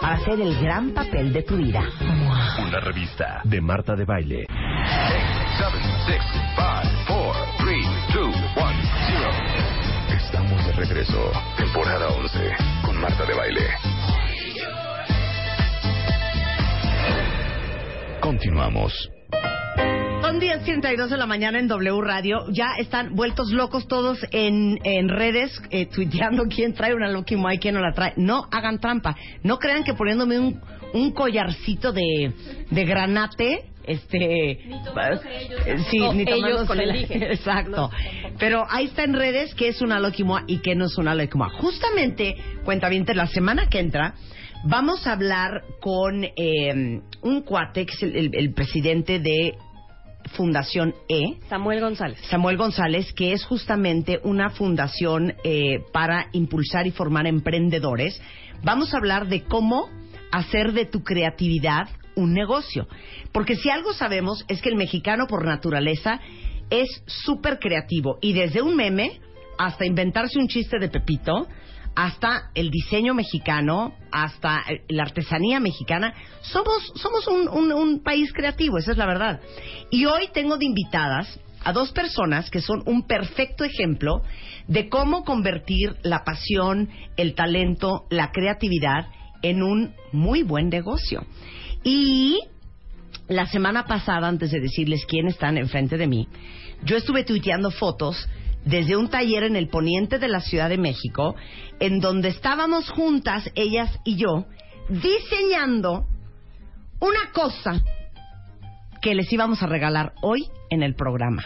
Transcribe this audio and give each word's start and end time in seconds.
para 0.00 0.14
hacer 0.14 0.40
el 0.40 0.58
gran 0.60 0.90
papel 0.90 1.32
de 1.32 1.42
tu 1.42 1.56
vida. 1.56 1.82
Una 2.66 2.80
revista 2.80 3.40
de 3.44 3.60
Marta 3.60 3.94
de 3.94 4.04
Baile. 4.04 4.46
7, 4.48 5.72
6, 6.06 6.20
5, 6.32 6.62
4, 7.06 7.42
3, 7.58 7.86
2, 8.14 8.26
1, 8.26 8.38
0. 9.08 9.30
Estamos 10.16 10.66
de 10.66 10.72
regreso. 10.72 11.32
Temporada 11.56 12.08
11 12.08 12.56
con 12.84 13.00
Marta 13.00 13.24
de 13.24 13.34
Baile. 13.34 13.66
Continuamos. 18.20 19.17
Son 20.20 20.40
10.32 20.40 21.08
de 21.08 21.16
la 21.16 21.26
mañana 21.26 21.58
en 21.58 21.68
W 21.68 22.00
Radio. 22.02 22.44
Ya 22.50 22.72
están 22.78 23.14
vueltos 23.14 23.50
locos 23.52 23.86
todos 23.88 24.18
en, 24.32 24.78
en 24.84 25.08
redes, 25.08 25.50
eh, 25.70 25.86
tuiteando 25.86 26.44
quién 26.54 26.74
trae 26.74 26.94
una 26.94 27.10
Lucky 27.10 27.36
Mike, 27.36 27.60
quién 27.60 27.74
no 27.74 27.80
la 27.80 27.92
trae. 27.92 28.12
No 28.16 28.46
hagan 28.50 28.78
trampa. 28.80 29.16
No 29.42 29.58
crean 29.58 29.84
que 29.84 29.94
poniéndome 29.94 30.38
un, 30.38 30.60
un 30.92 31.12
collarcito 31.12 31.92
de, 31.92 32.32
de 32.70 32.84
granate 32.84 33.64
este 33.84 34.50
eh, 34.50 35.78
sí, 35.90 35.98
No, 35.98 36.12
ni 36.12 36.22
ellos 36.26 36.66
con 36.66 36.78
el 36.78 36.90
exacto 37.10 37.90
pero 38.38 38.66
ahí 38.68 38.84
está 38.84 39.02
en 39.04 39.14
redes 39.14 39.54
que 39.54 39.68
es 39.68 39.80
una 39.80 39.98
Lucky 39.98 40.24
Moa 40.24 40.44
y 40.46 40.58
que 40.58 40.74
no 40.74 40.84
es 40.84 40.98
una 40.98 41.14
Lucky 41.14 41.38
Moa 41.38 41.48
justamente 41.48 42.36
cuenta 42.66 42.90
bien 42.90 43.06
la 43.14 43.26
semana 43.28 43.70
que 43.70 43.78
entra 43.78 44.12
vamos 44.64 45.06
a 45.06 45.12
hablar 45.12 45.62
con 45.80 46.22
eh, 46.22 47.00
un 47.22 47.40
cuate 47.44 47.86
que 47.86 47.94
es 47.94 48.02
el, 48.02 48.14
el- 48.16 48.30
el 48.34 48.52
presidente 48.52 49.20
de 49.20 49.54
Fundación 50.28 50.94
E 51.08 51.38
Samuel 51.48 51.80
González. 51.80 52.18
Samuel 52.28 52.56
González, 52.56 53.12
que 53.12 53.32
es 53.32 53.44
justamente 53.44 54.20
una 54.24 54.50
fundación 54.50 55.34
eh, 55.44 55.84
para 55.92 56.28
impulsar 56.32 56.86
y 56.86 56.90
formar 56.90 57.26
emprendedores. 57.26 58.20
Vamos 58.62 58.92
a 58.92 58.98
hablar 58.98 59.28
de 59.28 59.42
cómo 59.44 59.88
hacer 60.32 60.72
de 60.72 60.86
tu 60.86 61.02
creatividad 61.02 61.88
un 62.14 62.32
negocio. 62.34 62.88
Porque 63.32 63.56
si 63.56 63.70
algo 63.70 63.92
sabemos 63.92 64.44
es 64.48 64.60
que 64.60 64.68
el 64.68 64.76
mexicano 64.76 65.26
por 65.28 65.44
naturaleza 65.44 66.20
es 66.70 67.02
súper 67.06 67.58
creativo 67.58 68.18
y 68.20 68.32
desde 68.32 68.62
un 68.62 68.76
meme 68.76 69.20
hasta 69.58 69.86
inventarse 69.86 70.38
un 70.38 70.48
chiste 70.48 70.78
de 70.78 70.88
Pepito, 70.88 71.48
hasta 72.00 72.52
el 72.54 72.70
diseño 72.70 73.12
mexicano, 73.12 73.92
hasta 74.12 74.62
la 74.88 75.02
artesanía 75.02 75.58
mexicana, 75.58 76.14
somos, 76.42 76.92
somos 76.94 77.26
un, 77.26 77.48
un- 77.48 77.72
un 77.72 78.04
país 78.04 78.32
creativo, 78.32 78.78
esa 78.78 78.92
es 78.92 78.98
la 78.98 79.04
verdad. 79.06 79.40
Y 79.90 80.04
hoy 80.04 80.28
tengo 80.32 80.56
de 80.58 80.64
invitadas 80.66 81.40
a 81.64 81.72
dos 81.72 81.90
personas 81.90 82.50
que 82.50 82.60
son 82.60 82.84
un 82.86 83.04
perfecto 83.08 83.64
ejemplo 83.64 84.22
de 84.68 84.88
cómo 84.88 85.24
convertir 85.24 85.96
la 86.04 86.22
pasión, 86.22 86.88
el 87.16 87.34
talento, 87.34 88.04
la 88.10 88.30
creatividad 88.30 89.08
en 89.42 89.64
un 89.64 89.92
muy 90.12 90.44
buen 90.44 90.68
negocio. 90.68 91.24
Y 91.82 92.38
la 93.26 93.46
semana 93.46 93.86
pasada, 93.86 94.28
antes 94.28 94.52
de 94.52 94.60
decirles 94.60 95.04
quién 95.08 95.26
están 95.26 95.58
enfrente 95.58 95.96
de 95.96 96.06
mí, 96.06 96.28
yo 96.84 96.96
estuve 96.96 97.24
tuiteando 97.24 97.72
fotos 97.72 98.28
desde 98.68 98.96
un 98.96 99.08
taller 99.08 99.44
en 99.44 99.56
el 99.56 99.68
poniente 99.68 100.18
de 100.18 100.28
la 100.28 100.40
Ciudad 100.40 100.68
de 100.68 100.76
México, 100.76 101.34
en 101.80 102.00
donde 102.00 102.28
estábamos 102.28 102.90
juntas, 102.90 103.50
ellas 103.54 103.98
y 104.04 104.16
yo, 104.16 104.44
diseñando 104.90 106.04
una 107.00 107.32
cosa 107.32 107.82
que 109.00 109.14
les 109.14 109.32
íbamos 109.32 109.62
a 109.62 109.66
regalar 109.66 110.12
hoy 110.20 110.48
en 110.68 110.82
el 110.82 110.94
programa. 110.94 111.44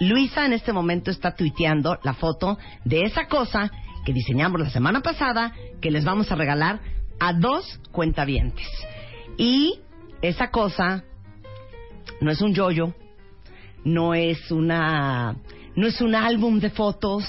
Luisa 0.00 0.46
en 0.46 0.54
este 0.54 0.72
momento 0.72 1.10
está 1.10 1.34
tuiteando 1.34 1.98
la 2.02 2.14
foto 2.14 2.58
de 2.84 3.02
esa 3.02 3.26
cosa 3.26 3.70
que 4.06 4.14
diseñamos 4.14 4.58
la 4.58 4.70
semana 4.70 5.00
pasada, 5.02 5.52
que 5.82 5.90
les 5.90 6.04
vamos 6.04 6.32
a 6.32 6.34
regalar 6.34 6.80
a 7.20 7.34
dos 7.34 7.78
cuentavientes. 7.92 8.66
Y 9.36 9.80
esa 10.22 10.50
cosa 10.50 11.04
no 12.22 12.30
es 12.30 12.40
un 12.40 12.54
yoyo, 12.54 12.94
no 13.84 14.14
es 14.14 14.50
una 14.50 15.36
no 15.76 15.86
es 15.86 16.00
un 16.00 16.14
álbum 16.14 16.60
de 16.60 16.70
fotos, 16.70 17.24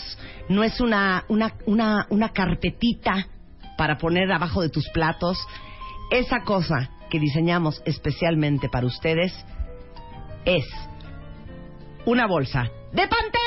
no 0.49 0.63
es 0.63 0.79
una 0.79 1.25
una 1.27 1.53
una 1.65 2.05
una 2.09 2.29
carpetita 2.29 3.27
para 3.77 3.97
poner 3.97 4.31
abajo 4.31 4.61
de 4.61 4.69
tus 4.69 4.87
platos. 4.89 5.37
Esa 6.11 6.41
cosa 6.43 6.89
que 7.09 7.19
diseñamos 7.19 7.81
especialmente 7.85 8.69
para 8.69 8.85
ustedes 8.85 9.33
es 10.45 10.65
una 12.05 12.27
bolsa 12.27 12.63
de 12.91 13.07
pantera. 13.07 13.45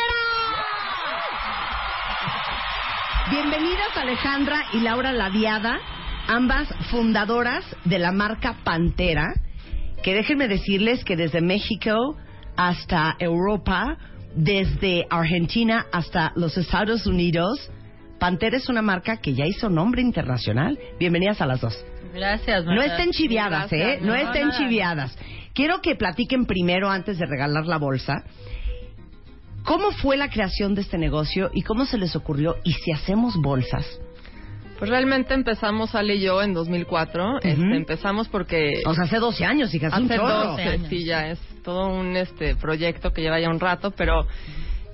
Bienvenidas 3.31 3.97
Alejandra 3.97 4.65
y 4.73 4.81
Laura 4.81 5.13
Laviada, 5.13 5.79
ambas 6.27 6.69
fundadoras 6.91 7.65
de 7.85 7.99
la 7.99 8.11
marca 8.11 8.57
Pantera, 8.65 9.35
que 10.03 10.15
déjenme 10.15 10.49
decirles 10.49 11.05
que 11.05 11.15
desde 11.15 11.43
México 11.43 12.17
hasta 12.57 13.17
Europa, 13.19 13.99
desde 14.39 15.05
Argentina 15.11 15.87
hasta 15.91 16.33
los 16.37 16.57
Estados 16.57 17.07
Unidos, 17.07 17.71
Pantera 18.21 18.57
es 18.57 18.69
una 18.69 18.83
marca 18.83 19.17
que 19.17 19.35
ya 19.35 19.45
hizo 19.45 19.69
nombre 19.69 20.01
internacional. 20.01 20.79
Bienvenidas 20.99 21.41
a 21.41 21.47
las 21.47 21.61
dos. 21.61 21.85
Gracias, 22.15 22.65
No 22.65 22.81
estén 22.81 23.11
chiviadas, 23.11 23.73
¿eh? 23.73 23.99
No, 24.01 24.15
estén 24.15 24.51
chiviadas. 24.53 25.17
Quiero 25.55 25.81
que 25.81 25.97
platiquen 25.97 26.47
primero, 26.47 26.89
antes 26.89 27.19
de 27.19 27.27
regalar 27.27 27.67
la 27.67 27.79
bolsa, 27.79 28.23
¿cómo 29.65 29.91
fue 29.91 30.17
la 30.17 30.31
creación 30.31 30.77
de 30.77 30.83
este 30.83 30.99
negocio 30.99 31.51
y 31.53 31.63
cómo 31.63 31.85
se 31.85 31.99
les 31.99 32.15
ocurrió? 32.15 32.57
¿Y 32.63 32.75
si 32.75 32.93
hacemos 32.93 33.35
bolsas? 33.37 33.87
Pues 34.79 34.89
realmente 34.89 35.35
empezamos 35.35 35.97
Ale 35.97 36.15
y 36.15 36.21
yo 36.21 36.41
en 36.43 36.55
2004. 36.55 37.41
este, 37.43 37.77
empezamos 37.77 38.29
porque 38.29 38.83
O 38.87 38.95
sea, 38.95 39.05
hace 39.05 39.19
12 39.19 39.45
años, 39.45 39.75
y 39.75 39.81
casi 39.81 40.01
un 40.01 40.05
hace 40.05 40.17
chorro. 40.17 40.53
12, 40.53 40.79
sí, 40.89 41.05
ya 41.05 41.31
es 41.31 41.41
todo 41.69 41.89
un 41.89 42.17
este 42.17 42.57
proyecto 42.57 43.13
que 43.13 43.21
lleva 43.21 43.39
ya 43.39 43.51
un 43.51 43.61
rato, 43.61 43.91
pero 43.91 44.27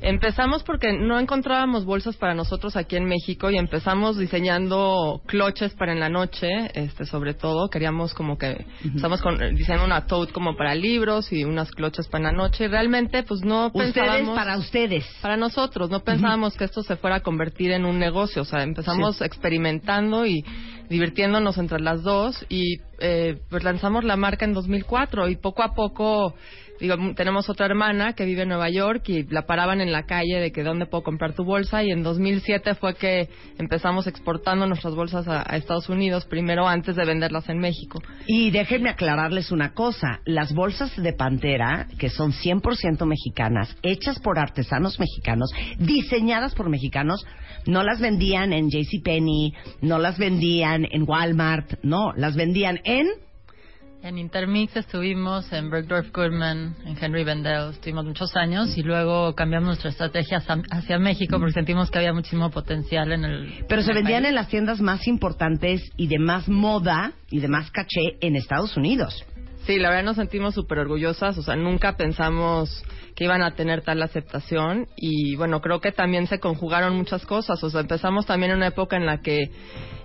empezamos 0.00 0.64
porque 0.64 0.92
no 0.92 1.20
encontrábamos 1.20 1.84
bolsas 1.84 2.16
para 2.16 2.34
nosotros 2.34 2.74
aquí 2.74 2.96
en 2.96 3.04
México 3.04 3.48
y 3.48 3.58
empezamos 3.58 4.18
diseñando 4.18 5.22
cloches 5.26 5.72
para 5.74 5.92
en 5.92 6.00
la 6.00 6.08
noche, 6.08 6.48
este 6.74 7.04
sobre 7.04 7.34
todo. 7.34 7.70
Queríamos 7.70 8.12
como 8.12 8.36
que 8.36 8.66
estamos 8.92 9.22
con 9.22 9.38
diseñando 9.54 9.86
una 9.86 10.06
tote 10.06 10.32
como 10.32 10.56
para 10.56 10.74
libros 10.74 11.32
y 11.32 11.44
unas 11.44 11.70
cloches 11.70 12.08
para 12.08 12.28
en 12.28 12.36
la 12.36 12.42
noche. 12.42 12.64
Y 12.64 12.66
realmente 12.66 13.22
pues 13.22 13.42
no 13.44 13.68
Ustedes 13.68 13.92
pensábamos 13.92 14.34
para 14.36 14.56
ustedes. 14.56 15.06
para 15.22 15.36
nosotros, 15.36 15.90
no 15.90 16.00
pensábamos 16.00 16.56
que 16.56 16.64
esto 16.64 16.82
se 16.82 16.96
fuera 16.96 17.16
a 17.16 17.20
convertir 17.20 17.70
en 17.70 17.84
un 17.84 18.00
negocio, 18.00 18.42
o 18.42 18.44
sea, 18.44 18.64
empezamos 18.64 19.20
experimentando 19.20 20.26
y 20.26 20.44
divirtiéndonos 20.88 21.58
entre 21.58 21.80
las 21.80 22.02
dos 22.02 22.44
y 22.48 22.78
eh, 23.00 23.38
pues 23.50 23.64
lanzamos 23.64 24.04
la 24.04 24.16
marca 24.16 24.44
en 24.44 24.54
2004 24.54 25.28
y 25.28 25.36
poco 25.36 25.62
a 25.62 25.74
poco, 25.74 26.34
digo, 26.80 26.94
tenemos 27.16 27.50
otra 27.50 27.66
hermana 27.66 28.12
que 28.12 28.24
vive 28.24 28.42
en 28.42 28.48
Nueva 28.48 28.70
York 28.70 29.02
y 29.08 29.24
la 29.24 29.46
paraban 29.46 29.80
en 29.80 29.92
la 29.92 30.04
calle 30.04 30.40
de 30.40 30.52
que 30.52 30.62
dónde 30.62 30.86
puedo 30.86 31.02
comprar 31.02 31.34
tu 31.34 31.44
bolsa 31.44 31.82
y 31.82 31.90
en 31.90 32.02
2007 32.02 32.74
fue 32.76 32.94
que 32.94 33.28
empezamos 33.58 34.06
exportando 34.06 34.66
nuestras 34.66 34.94
bolsas 34.94 35.26
a, 35.28 35.44
a 35.46 35.56
Estados 35.56 35.88
Unidos 35.88 36.24
primero 36.26 36.68
antes 36.68 36.96
de 36.96 37.04
venderlas 37.04 37.48
en 37.48 37.58
México. 37.58 38.00
Y 38.26 38.50
déjenme 38.50 38.90
aclararles 38.90 39.50
una 39.50 39.74
cosa. 39.74 40.20
Las 40.24 40.54
bolsas 40.54 40.96
de 40.96 41.12
Pantera, 41.12 41.88
que 41.98 42.10
son 42.10 42.32
100% 42.32 43.04
mexicanas, 43.06 43.76
hechas 43.82 44.18
por 44.20 44.38
artesanos 44.38 44.98
mexicanos, 45.00 45.50
diseñadas 45.78 46.54
por 46.54 46.68
mexicanos, 46.68 47.26
no 47.66 47.82
las 47.82 48.00
vendían 48.00 48.52
en 48.52 48.68
JCPenney, 48.70 49.54
no 49.80 49.98
las 49.98 50.18
vendían 50.18 50.73
vendían 50.74 50.88
en 50.92 51.08
Walmart, 51.08 51.74
no, 51.82 52.12
las 52.16 52.34
vendían 52.34 52.80
en 52.84 53.06
En 54.02 54.18
Intermix 54.18 54.76
estuvimos, 54.76 55.50
en 55.52 55.70
Bergdorf 55.70 56.12
Goodman, 56.12 56.76
en 56.84 56.96
Henry 57.00 57.24
Bendel, 57.24 57.70
estuvimos 57.70 58.04
muchos 58.04 58.36
años 58.36 58.76
y 58.76 58.82
luego 58.82 59.34
cambiamos 59.34 59.66
nuestra 59.66 59.90
estrategia 59.90 60.38
hacia, 60.38 60.62
hacia 60.70 60.98
México 60.98 61.38
porque 61.38 61.54
sentimos 61.54 61.90
que 61.90 61.98
había 61.98 62.12
muchísimo 62.12 62.50
potencial 62.50 63.12
en 63.12 63.24
el. 63.24 63.64
pero 63.66 63.82
se 63.82 63.92
el 63.92 63.96
vendían 63.96 64.24
país. 64.24 64.28
en 64.30 64.34
las 64.34 64.48
tiendas 64.48 64.80
más 64.80 65.06
importantes 65.06 65.80
y 65.96 66.08
de 66.08 66.18
más 66.18 66.48
moda 66.48 67.12
y 67.30 67.40
de 67.40 67.48
más 67.48 67.70
caché 67.70 68.18
en 68.20 68.36
Estados 68.36 68.76
Unidos. 68.76 69.24
Sí, 69.66 69.78
la 69.78 69.88
verdad 69.88 70.04
nos 70.04 70.16
sentimos 70.16 70.54
súper 70.54 70.78
orgullosas, 70.78 71.38
o 71.38 71.42
sea, 71.42 71.56
nunca 71.56 71.96
pensamos 71.96 72.84
que 73.16 73.24
iban 73.24 73.42
a 73.42 73.54
tener 73.54 73.80
tal 73.80 74.02
aceptación 74.02 74.88
y 74.94 75.36
bueno, 75.36 75.62
creo 75.62 75.80
que 75.80 75.90
también 75.90 76.26
se 76.26 76.38
conjugaron 76.38 76.94
muchas 76.94 77.24
cosas, 77.24 77.62
o 77.64 77.70
sea, 77.70 77.80
empezamos 77.80 78.26
también 78.26 78.52
en 78.52 78.58
una 78.58 78.66
época 78.66 78.96
en 78.96 79.06
la 79.06 79.22
que 79.22 79.50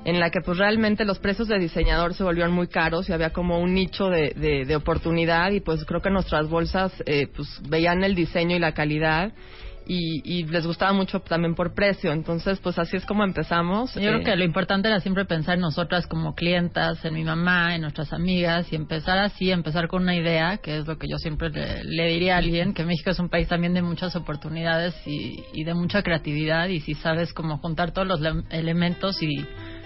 en 0.06 0.18
la 0.22 0.30
que 0.30 0.40
pues 0.40 0.58
realmente 0.58 1.04
los 1.04 1.20
precios 1.20 1.50
de 1.50 1.60
diseñador 1.60 2.14
se 2.14 2.24
volvieron 2.24 2.54
muy 2.54 2.68
caros 2.68 3.10
y 3.10 3.14
había 3.14 3.32
como 3.32 3.60
un 3.60 3.74
nicho 3.74 4.10
de, 4.10 4.34
de, 4.34 4.64
de 4.64 4.76
oportunidad 4.78 5.52
y 5.52 5.60
pues 5.60 5.84
creo 5.84 6.02
que 6.02 6.10
nuestras 6.10 6.48
bolsas 6.48 6.94
eh, 7.06 7.28
pues 7.36 7.62
veían 7.68 8.06
el 8.06 8.16
diseño 8.16 8.56
y 8.56 8.60
la 8.60 8.74
calidad 8.74 9.34
y, 9.92 10.22
y 10.24 10.46
les 10.46 10.68
gustaba 10.68 10.94
mucho 10.94 11.20
también 11.22 11.56
por 11.56 11.74
precio, 11.74 12.12
entonces 12.12 12.60
pues 12.60 12.78
así 12.78 12.96
es 12.96 13.06
como 13.08 13.24
empezamos. 13.24 13.96
Yo 13.96 14.02
creo 14.02 14.18
eh, 14.20 14.24
que 14.24 14.36
lo 14.36 14.44
importante 14.44 14.88
era 14.88 15.00
siempre 15.00 15.26
pensar 15.26 15.56
en 15.56 15.62
nosotras 15.62 16.06
como 16.06 16.36
clientas, 16.36 17.04
en 17.04 17.16
mi 17.16 17.24
mamá, 17.24 17.74
en 17.74 17.82
nuestras 17.82 18.14
amigas 18.14 18.72
y 18.72 18.76
empezar 18.76 19.18
así, 19.18 19.50
empezar 19.50 19.88
con 19.88 20.04
una 20.04 20.16
idea, 20.16 20.58
que 20.58 20.78
es 20.78 20.86
lo 20.88 21.00
que 21.00 21.08
yo 21.10 21.18
siempre 21.18 21.50
le, 21.50 21.84
le 21.84 22.08
diría 22.08 22.36
a 22.36 22.38
alguien, 22.38 22.76
que 22.76 22.86
México 22.86 23.10
es 23.10 23.18
un 23.18 23.30
país 23.30 23.48
también 23.48 23.74
de 23.74 23.82
muchas 23.82 24.16
oportunidades 24.16 24.96
y, 25.08 25.44
y 25.54 25.64
de 25.64 25.74
mucha 25.74 26.04
creatividad 26.04 26.68
y 26.68 26.82
si 26.82 26.94
sabes 26.94 27.34
cómo 27.34 27.58
juntar 27.58 27.92
todos 27.92 28.08
los 28.08 28.22
le- 28.22 28.44
elementos 28.52 29.20
y 29.24 29.44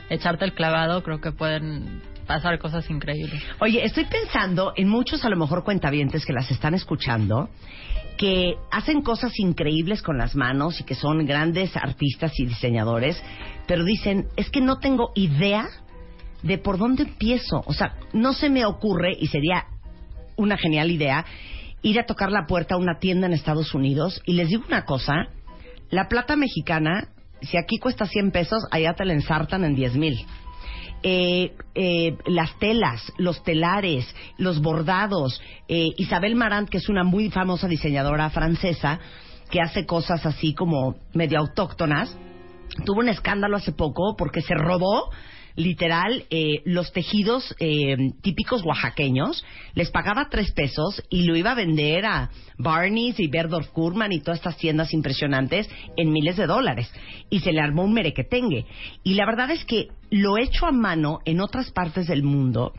echarte 0.09 0.43
el 0.43 0.53
clavado, 0.53 1.01
creo 1.01 1.21
que 1.21 1.31
pueden 1.31 2.01
pasar 2.25 2.59
cosas 2.59 2.89
increíbles. 2.89 3.41
Oye, 3.59 3.83
estoy 3.83 4.05
pensando 4.05 4.73
en 4.75 4.87
muchos 4.87 5.23
a 5.25 5.29
lo 5.29 5.37
mejor 5.37 5.63
cuentavientes 5.63 6.25
que 6.25 6.33
las 6.33 6.49
están 6.51 6.73
escuchando 6.73 7.49
que 8.17 8.55
hacen 8.71 9.01
cosas 9.01 9.31
increíbles 9.39 10.01
con 10.01 10.17
las 10.17 10.35
manos 10.35 10.79
y 10.79 10.83
que 10.83 10.95
son 10.95 11.25
grandes 11.25 11.75
artistas 11.75 12.31
y 12.39 12.45
diseñadores, 12.45 13.21
pero 13.67 13.83
dicen, 13.83 14.27
es 14.35 14.49
que 14.49 14.61
no 14.61 14.77
tengo 14.77 15.11
idea 15.15 15.67
de 16.43 16.57
por 16.57 16.77
dónde 16.77 17.03
empiezo. 17.03 17.63
O 17.65 17.73
sea, 17.73 17.95
no 18.13 18.33
se 18.33 18.49
me 18.49 18.65
ocurre, 18.65 19.13
y 19.19 19.27
sería 19.27 19.65
una 20.35 20.57
genial 20.57 20.91
idea, 20.91 21.25
ir 21.81 21.99
a 21.99 22.05
tocar 22.05 22.31
la 22.31 22.45
puerta 22.45 22.75
a 22.75 22.77
una 22.77 22.99
tienda 22.99 23.27
en 23.27 23.33
Estados 23.33 23.73
Unidos. 23.73 24.21
Y 24.25 24.33
les 24.33 24.49
digo 24.49 24.63
una 24.67 24.85
cosa, 24.85 25.27
la 25.89 26.07
plata 26.07 26.35
mexicana, 26.35 27.09
si 27.41 27.57
aquí 27.57 27.77
cuesta 27.77 28.05
100 28.05 28.31
pesos, 28.31 28.63
allá 28.71 28.93
te 28.93 29.05
la 29.05 29.13
ensartan 29.13 29.63
en 29.63 29.75
10 29.75 29.95
mil 29.95 30.25
eh, 31.03 31.53
eh, 31.75 32.17
las 32.25 32.57
telas, 32.59 33.11
los 33.17 33.43
telares, 33.43 34.07
los 34.37 34.61
bordados. 34.61 35.41
Eh, 35.67 35.89
Isabel 35.97 36.35
Marant, 36.35 36.69
que 36.69 36.77
es 36.77 36.87
una 36.87 37.03
muy 37.03 37.29
famosa 37.29 37.67
diseñadora 37.67 38.29
francesa, 38.29 38.99
que 39.49 39.59
hace 39.59 39.85
cosas 39.85 40.25
así 40.25 40.53
como 40.53 40.95
medio 41.13 41.39
autóctonas, 41.39 42.17
tuvo 42.85 43.01
un 43.01 43.09
escándalo 43.09 43.57
hace 43.57 43.73
poco 43.73 44.15
porque 44.17 44.41
se 44.41 44.55
robó 44.55 45.09
literal 45.55 46.25
eh, 46.29 46.61
los 46.65 46.91
tejidos 46.91 47.55
eh, 47.59 48.11
típicos 48.21 48.63
oaxaqueños, 48.63 49.43
les 49.75 49.91
pagaba 49.91 50.29
tres 50.29 50.51
pesos 50.51 51.03
y 51.09 51.23
lo 51.23 51.35
iba 51.35 51.51
a 51.51 51.55
vender 51.55 52.05
a 52.05 52.29
Barney's 52.57 53.19
y 53.19 53.27
Berdorf 53.27 53.69
Kurman 53.69 54.11
y 54.11 54.19
todas 54.19 54.39
estas 54.39 54.57
tiendas 54.57 54.93
impresionantes 54.93 55.69
en 55.95 56.11
miles 56.11 56.37
de 56.37 56.47
dólares. 56.47 56.91
Y 57.29 57.39
se 57.41 57.51
le 57.51 57.61
armó 57.61 57.83
un 57.83 57.93
merequetengue. 57.93 58.65
Y 59.03 59.13
la 59.13 59.25
verdad 59.25 59.51
es 59.51 59.65
que 59.65 59.87
lo 60.09 60.37
hecho 60.37 60.65
a 60.65 60.71
mano 60.71 61.19
en 61.25 61.39
otras 61.39 61.71
partes 61.71 62.07
del 62.07 62.23
mundo, 62.23 62.73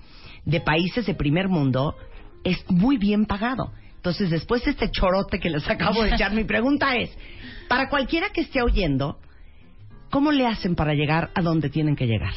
de 0.44 0.60
países 0.60 1.06
de 1.06 1.14
primer 1.14 1.48
mundo, 1.48 1.96
es 2.44 2.64
muy 2.68 2.98
bien 2.98 3.26
pagado. 3.26 3.72
Entonces, 3.96 4.30
después 4.30 4.62
de 4.64 4.72
este 4.72 4.90
chorote 4.90 5.40
que 5.40 5.48
les 5.48 5.68
acabo 5.68 6.02
de 6.02 6.10
echar, 6.10 6.32
mi 6.34 6.44
pregunta 6.44 6.94
es, 6.96 7.10
para 7.68 7.88
cualquiera 7.88 8.30
que 8.30 8.42
esté 8.42 8.60
oyendo, 8.60 9.18
¿cómo 10.10 10.30
le 10.30 10.46
hacen 10.46 10.74
para 10.74 10.92
llegar 10.92 11.30
a 11.34 11.40
donde 11.40 11.70
tienen 11.70 11.96
que 11.96 12.06
llegar? 12.06 12.34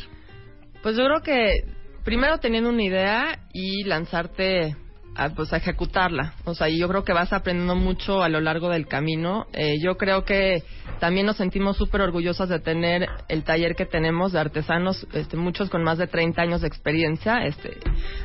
Pues 0.82 0.96
yo 0.96 1.06
creo 1.06 1.22
que 1.22 1.66
primero 2.04 2.38
teniendo 2.40 2.70
una 2.70 2.84
idea 2.84 3.40
y 3.54 3.84
lanzarte 3.84 4.76
a, 5.18 5.30
pues, 5.30 5.52
a 5.52 5.58
ejecutarla. 5.58 6.34
O 6.46 6.54
sea, 6.54 6.70
y 6.70 6.78
yo 6.78 6.88
creo 6.88 7.04
que 7.04 7.12
vas 7.12 7.34
aprendiendo 7.34 7.76
mucho 7.76 8.22
a 8.22 8.30
lo 8.30 8.40
largo 8.40 8.70
del 8.70 8.88
camino. 8.88 9.48
Eh, 9.52 9.76
yo 9.82 9.98
creo 9.98 10.24
que 10.24 10.64
también 11.00 11.26
nos 11.26 11.38
sentimos 11.38 11.76
súper 11.76 12.02
orgullosas 12.02 12.50
de 12.50 12.60
tener 12.60 13.08
el 13.28 13.44
taller 13.44 13.76
que 13.76 13.86
tenemos 13.86 14.32
de 14.32 14.40
artesanos, 14.40 15.08
este, 15.14 15.36
muchos 15.36 15.70
con 15.70 15.84
más 15.84 15.98
de 15.98 16.08
30 16.08 16.42
años 16.42 16.62
de 16.62 16.68
experiencia 16.68 17.46
este, 17.46 17.78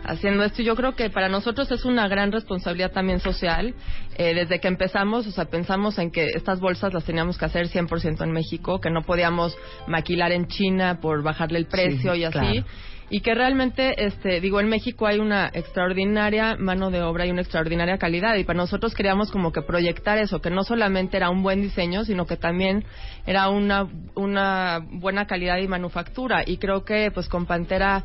haciendo 0.05 0.45
esto. 0.45 0.63
Y 0.63 0.67
yo 0.67 0.77
creo 0.77 0.95
que 0.95 1.09
para 1.11 1.29
nosotros 1.29 1.71
es 1.71 1.85
una 1.85 2.07
gran 2.09 2.31
responsabilidad 2.31 2.93
también 2.93 3.21
social. 3.21 3.75
Eh, 4.19 4.35
desde 4.35 4.61
que 4.61 4.69
empezamos, 4.69 5.27
o 5.27 5.31
sea, 5.31 5.47
pensamos 5.47 5.99
en 5.99 6.11
que 6.11 6.27
estas 6.35 6.61
bolsas 6.61 6.93
las 6.93 7.05
teníamos 7.05 7.39
que 7.39 7.47
hacer 7.47 7.69
100% 7.69 8.23
en 8.23 8.33
México, 8.33 8.81
que 8.81 8.91
no 8.91 9.03
podíamos 9.03 9.57
maquilar 9.87 10.33
en 10.33 10.47
China 10.47 10.99
por 11.01 11.23
bajarle 11.23 11.59
el 11.59 11.67
precio 11.67 12.13
Sí, 12.13 12.21
y 12.21 12.25
así 12.25 12.39
claro. 12.39 12.67
Y 13.13 13.21
que 13.21 13.35
realmente, 13.35 14.07
este, 14.07 14.41
digo, 14.41 14.59
en 14.59 14.71
México 14.71 15.07
hay 15.07 15.19
una 15.19 15.51
extraordinaria 15.53 16.57
mano 16.57 16.91
de 16.91 17.03
obra 17.03 17.27
y 17.27 17.31
una 17.31 17.43
extraordinaria 17.43 17.99
calidad 17.99 18.37
y 18.37 18.45
para 18.45 18.57
nosotros 18.57 18.95
queríamos 18.95 19.31
como 19.31 19.53
que 19.53 19.61
proyectar 19.61 20.17
eso, 20.17 20.41
que 20.41 20.49
no 20.49 20.65
solamente 20.65 21.19
era 21.19 21.29
un 21.29 21.43
buen 21.43 21.61
diseño, 21.61 22.07
sino 22.07 22.25
que 22.25 22.39
también 22.39 22.87
era 23.27 23.51
una, 23.51 23.87
una 24.15 24.81
buena 24.93 25.27
calidad 25.27 25.59
y 25.59 25.69
manufactura 25.69 26.43
y 26.47 26.57
creo 26.57 26.87
que 26.87 27.11
pues 27.11 27.29
con 27.29 27.45
Pantera 27.45 28.03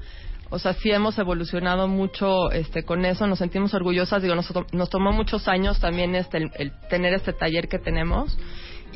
o 0.49 0.59
sea, 0.59 0.73
sí 0.73 0.91
hemos 0.91 1.17
evolucionado 1.17 1.87
mucho 1.87 2.51
este, 2.51 2.83
con 2.83 3.05
eso, 3.05 3.27
nos 3.27 3.39
sentimos 3.39 3.73
orgullosas, 3.73 4.21
digo, 4.21 4.35
nos, 4.35 4.51
nos 4.73 4.89
tomó 4.89 5.13
muchos 5.13 5.47
años 5.47 5.79
también 5.79 6.15
este, 6.15 6.49
el 6.55 6.73
tener 6.89 7.13
este 7.13 7.31
taller 7.31 7.69
que 7.69 7.79
tenemos 7.79 8.37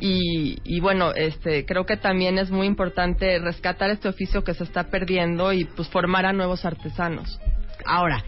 y, 0.04 0.58
y 0.64 0.80
bueno, 0.80 1.12
este, 1.14 1.64
creo 1.64 1.86
que 1.86 1.96
también 1.96 2.36
es 2.36 2.50
muy 2.50 2.66
importante 2.66 3.38
rescatar 3.38 3.90
este 3.90 4.08
oficio 4.08 4.42
que 4.42 4.52
se 4.52 4.64
está 4.64 4.90
perdiendo 4.90 5.52
y 5.52 5.64
pues 5.64 5.88
formar 5.88 6.26
a 6.26 6.32
nuevos 6.32 6.64
artesanos. 6.64 7.38
Ahora, 7.86 8.24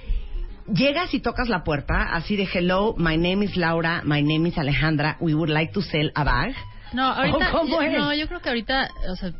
llegas 0.72 1.12
y 1.14 1.20
tocas 1.20 1.48
la 1.48 1.64
puerta, 1.64 2.14
así 2.14 2.36
de 2.36 2.46
hello, 2.52 2.94
my 2.96 3.16
name 3.16 3.44
is 3.44 3.56
Laura, 3.56 4.02
my 4.04 4.22
name 4.22 4.48
is 4.48 4.56
Alejandra, 4.56 5.16
we 5.20 5.34
would 5.34 5.50
like 5.50 5.72
to 5.72 5.82
sell 5.82 6.12
a 6.14 6.22
bag. 6.22 6.54
No, 6.92 7.06
ahorita, 7.12 7.50
¿Cómo 7.50 7.82
es? 7.82 7.98
no, 7.98 8.14
yo 8.14 8.28
creo 8.28 8.40
que 8.40 8.50
ahorita, 8.50 8.88
o 9.10 9.16
sea, 9.16 9.32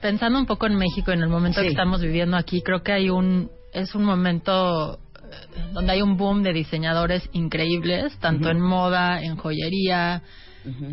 pensando 0.00 0.38
un 0.38 0.46
poco 0.46 0.66
en 0.66 0.76
México, 0.76 1.12
en 1.12 1.20
el 1.22 1.28
momento 1.28 1.60
Sí. 1.60 1.66
que 1.66 1.70
estamos 1.72 2.00
viviendo 2.00 2.38
aquí, 2.38 2.62
creo 2.62 2.82
que 2.82 2.92
hay 2.92 3.10
un, 3.10 3.50
es 3.74 3.94
un 3.94 4.04
momento 4.04 4.94
eh, 4.94 5.60
donde 5.74 5.92
hay 5.92 6.00
un 6.00 6.16
boom 6.16 6.42
de 6.42 6.54
diseñadores 6.54 7.28
increíbles, 7.32 8.16
tanto 8.20 8.48
en 8.48 8.58
moda, 8.58 9.22
en 9.22 9.36
joyería, 9.36 10.22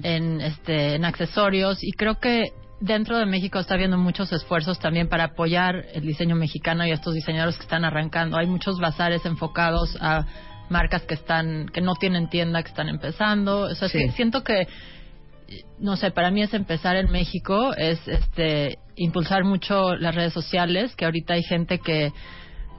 en, 0.04 0.42
este, 0.42 0.96
en 0.96 1.06
accesorios, 1.06 1.84
y 1.84 1.92
creo 1.92 2.20
que 2.20 2.52
dentro 2.80 3.18
de 3.18 3.26
México 3.26 3.60
está 3.60 3.76
habiendo 3.76 3.98
muchos 3.98 4.32
esfuerzos 4.34 4.80
también 4.80 5.08
para 5.08 5.26
apoyar 5.26 5.86
el 5.94 6.02
diseño 6.02 6.36
mexicano 6.36 6.86
y 6.86 6.92
a 6.92 6.96
estos 6.96 7.14
diseñadores 7.14 7.58
que 7.58 7.64
están 7.64 7.86
arrancando. 7.86 8.38
Hay 8.38 8.48
muchos 8.48 8.80
bazares 8.80 9.26
enfocados 9.26 9.96
a 10.02 10.26
marcas 10.70 11.04
que 11.04 11.14
están 11.14 11.68
que 11.68 11.82
no 11.82 11.96
tienen 11.96 12.30
tienda 12.30 12.64
que 12.64 12.70
están 12.70 12.88
empezando 12.88 13.62
o 13.64 13.76
sea 13.76 13.90
Sí. 13.90 14.00
si- 14.00 14.10
siento 14.12 14.42
que 14.44 14.68
no 15.80 15.98
sé, 15.98 16.12
para 16.12 16.32
mí 16.32 16.42
es 16.42 16.54
empezar 16.54 16.96
en 16.96 17.12
México, 17.12 17.74
es 17.76 18.00
este 18.08 18.78
impulsar 18.96 19.44
mucho 19.44 19.96
las 19.98 20.16
redes 20.16 20.32
sociales, 20.34 20.96
que 20.96 21.04
ahorita 21.06 21.34
hay 21.34 21.44
gente 21.44 21.80
que 21.80 22.14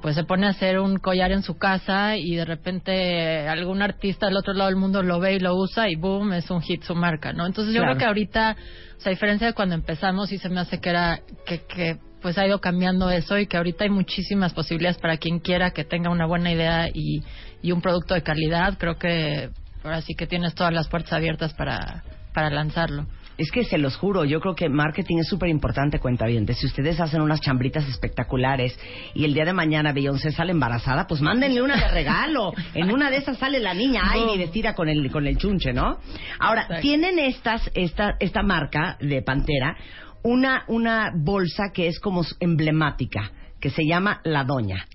pues 0.03 0.17
se 0.17 0.25
pone 0.25 0.47
a 0.47 0.51
hacer 0.51 0.81
un 0.81 0.99
collar 0.99 1.31
en 1.31 1.43
su 1.43 1.57
casa 1.57 2.17
y 2.17 2.35
de 2.35 2.45
repente 2.45 3.49
algún 3.49 3.81
artista 3.83 4.27
del 4.27 4.37
otro 4.37 4.53
lado 4.53 4.69
del 4.69 4.77
mundo 4.79 5.03
lo 5.03 5.21
ve 5.21 5.35
y 5.35 5.39
lo 5.39 5.55
usa 5.57 5.89
y 5.89 5.95
boom, 5.95 6.33
es 6.33 6.51
un 6.51 6.61
hit 6.61 6.83
su 6.83 6.95
marca, 6.97 7.33
¿no? 7.33 7.47
Entonces 7.47 7.73
yo 7.73 7.81
Claro. 7.81 7.93
creo 7.95 7.99
que 8.01 8.05
ahorita, 8.07 8.57
o 8.99 9.01
sea, 9.01 9.11
a 9.11 9.15
diferencia 9.15 9.47
de 9.47 9.53
cuando 9.55 9.77
empezamos, 9.77 10.29
sí 10.29 10.39
se 10.39 10.49
me 10.49 10.61
hace 10.61 10.81
que 10.81 10.91
era 10.91 11.21
que, 11.47 11.61
que 11.67 11.99
pues 12.21 12.37
ha 12.37 12.47
ido 12.47 12.61
cambiando 12.61 13.11
eso 13.11 13.39
y 13.39 13.47
que 13.47 13.57
ahorita 13.57 13.85
hay 13.85 13.91
muchísimas 13.91 14.53
posibilidades 14.53 14.99
para 14.99 15.17
quien 15.17 15.39
quiera 15.39 15.71
que 15.71 15.85
tenga 15.85 16.11
una 16.11 16.27
buena 16.27 16.53
idea 16.53 16.89
y, 16.93 17.23
y 17.63 17.73
un 17.73 17.81
producto 17.81 18.15
de 18.15 18.23
calidad. 18.23 18.79
Creo 18.79 18.97
que 18.97 19.51
ahora 19.85 20.01
sí 20.03 20.15
que 20.15 20.27
tienes 20.27 20.55
todas 20.55 20.73
las 20.73 20.89
puertas 20.89 21.13
abiertas 21.13 21.55
para, 21.55 22.03
para 22.35 22.51
lanzarlo. 22.51 23.07
Es 23.39 23.51
que 23.51 23.65
se 23.65 23.79
los 23.79 23.97
juro, 23.97 24.25
yo 24.25 24.41
creo 24.41 24.55
que 24.55 24.69
marketing 24.69 25.19
es 25.19 25.29
súper 25.29 25.49
importante, 25.49 25.99
cuenta 25.99 26.27
bien. 26.27 26.47
Si 26.55 26.67
ustedes 26.67 27.01
hacen 27.01 27.23
unas 27.23 27.41
chambritas 27.41 27.89
espectaculares 27.89 28.79
y 29.15 29.25
el 29.25 29.35
día 29.35 29.45
de 29.45 29.53
mañana 29.53 29.93
Beyoncé 29.93 30.33
sale 30.33 30.53
embarazada, 30.53 31.07
pues 31.07 31.21
mándenle 31.21 31.63
una 31.63 31.77
de 31.77 31.89
regalo. 31.89 32.53
En 32.75 32.91
una 32.91 33.11
de 33.11 33.17
esas 33.17 33.39
sale 33.39 33.59
la 33.59 33.75
niña, 33.75 34.03
ay, 34.05 34.25
ni 34.27 34.39
vestida 34.39 34.75
con 34.75 34.89
el, 34.89 35.11
con 35.11 35.27
el 35.27 35.39
chunche, 35.39 35.73
¿no? 35.73 35.99
Ahora, 36.39 36.63
Exacto. 36.63 36.83
tienen 36.83 37.19
estas, 37.19 37.71
esta, 37.75 38.17
esta 38.21 38.43
marca 38.43 38.97
de 39.01 39.23
Pantera, 39.23 39.77
una, 40.23 40.65
una 40.69 41.11
bolsa 41.15 41.71
que 41.73 41.89
es 41.89 41.99
como 42.01 42.23
emblemática, 42.41 43.33
que 43.61 43.71
se 43.71 43.85
llama 43.87 44.21
La 44.25 44.45
Doña. 44.45 44.87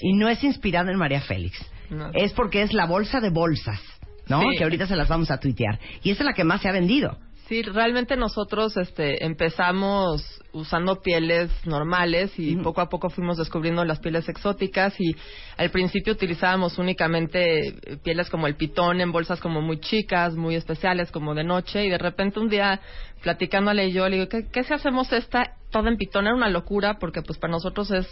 Y 0.00 0.14
no 0.14 0.28
es 0.28 0.42
inspirada 0.44 0.90
en 0.90 0.98
María 0.98 1.20
Félix. 1.20 1.58
No. 1.90 2.10
Es 2.14 2.32
porque 2.32 2.62
es 2.62 2.72
la 2.72 2.86
bolsa 2.86 3.20
de 3.20 3.30
bolsas, 3.30 3.80
¿no? 4.28 4.40
Sí. 4.42 4.56
Que 4.56 4.64
ahorita 4.64 4.86
se 4.86 4.96
las 4.96 5.08
vamos 5.08 5.30
a 5.30 5.38
tuitear. 5.38 5.78
Y 6.02 6.10
esa 6.10 6.22
es 6.22 6.26
la 6.26 6.32
que 6.34 6.44
más 6.44 6.62
se 6.62 6.68
ha 6.68 6.72
vendido. 6.72 7.18
Sí, 7.50 7.62
realmente 7.62 8.16
nosotros 8.16 8.76
este, 8.76 9.24
empezamos 9.24 10.22
usando 10.52 11.02
pieles 11.02 11.50
normales 11.66 12.30
y 12.38 12.54
poco 12.54 12.80
a 12.80 12.88
poco 12.88 13.10
fuimos 13.10 13.38
descubriendo 13.38 13.84
las 13.84 13.98
pieles 13.98 14.28
exóticas 14.28 14.94
y 15.00 15.16
al 15.56 15.70
principio 15.70 16.12
utilizábamos 16.12 16.78
únicamente 16.78 17.70
eh, 17.70 17.96
pieles 18.04 18.30
como 18.30 18.46
el 18.46 18.54
pitón 18.54 19.00
en 19.00 19.10
bolsas 19.10 19.40
como 19.40 19.62
muy 19.62 19.80
chicas, 19.80 20.36
muy 20.36 20.54
especiales, 20.54 21.10
como 21.10 21.34
de 21.34 21.42
noche 21.42 21.84
y 21.84 21.90
de 21.90 21.98
repente 21.98 22.38
un 22.38 22.50
día 22.50 22.80
platicándole 23.20 23.90
yo 23.90 24.08
le 24.08 24.18
digo, 24.18 24.28
¿qué, 24.28 24.46
qué 24.46 24.62
si 24.62 24.72
hacemos 24.72 25.12
esta 25.12 25.56
toda 25.72 25.90
en 25.90 25.96
pitón? 25.96 26.26
Era 26.28 26.36
una 26.36 26.50
locura 26.50 27.00
porque 27.00 27.20
pues 27.22 27.36
para 27.40 27.50
nosotros 27.50 27.90
es 27.90 28.06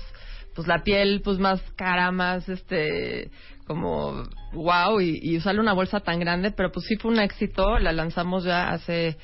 pues 0.56 0.66
la 0.66 0.82
piel 0.82 1.20
pues 1.22 1.38
más 1.38 1.62
cara, 1.76 2.10
más 2.10 2.48
este 2.48 3.30
como 3.68 4.24
wow 4.52 5.00
y, 5.00 5.20
y 5.22 5.36
usarle 5.36 5.60
una 5.60 5.74
bolsa 5.74 6.00
tan 6.00 6.18
grande, 6.18 6.50
pero 6.50 6.72
pues 6.72 6.86
sí 6.86 6.96
fue 6.96 7.12
un 7.12 7.20
éxito, 7.20 7.78
la 7.78 7.92
lanzamos 7.92 8.42
ya 8.42 8.70
hace 8.70 9.16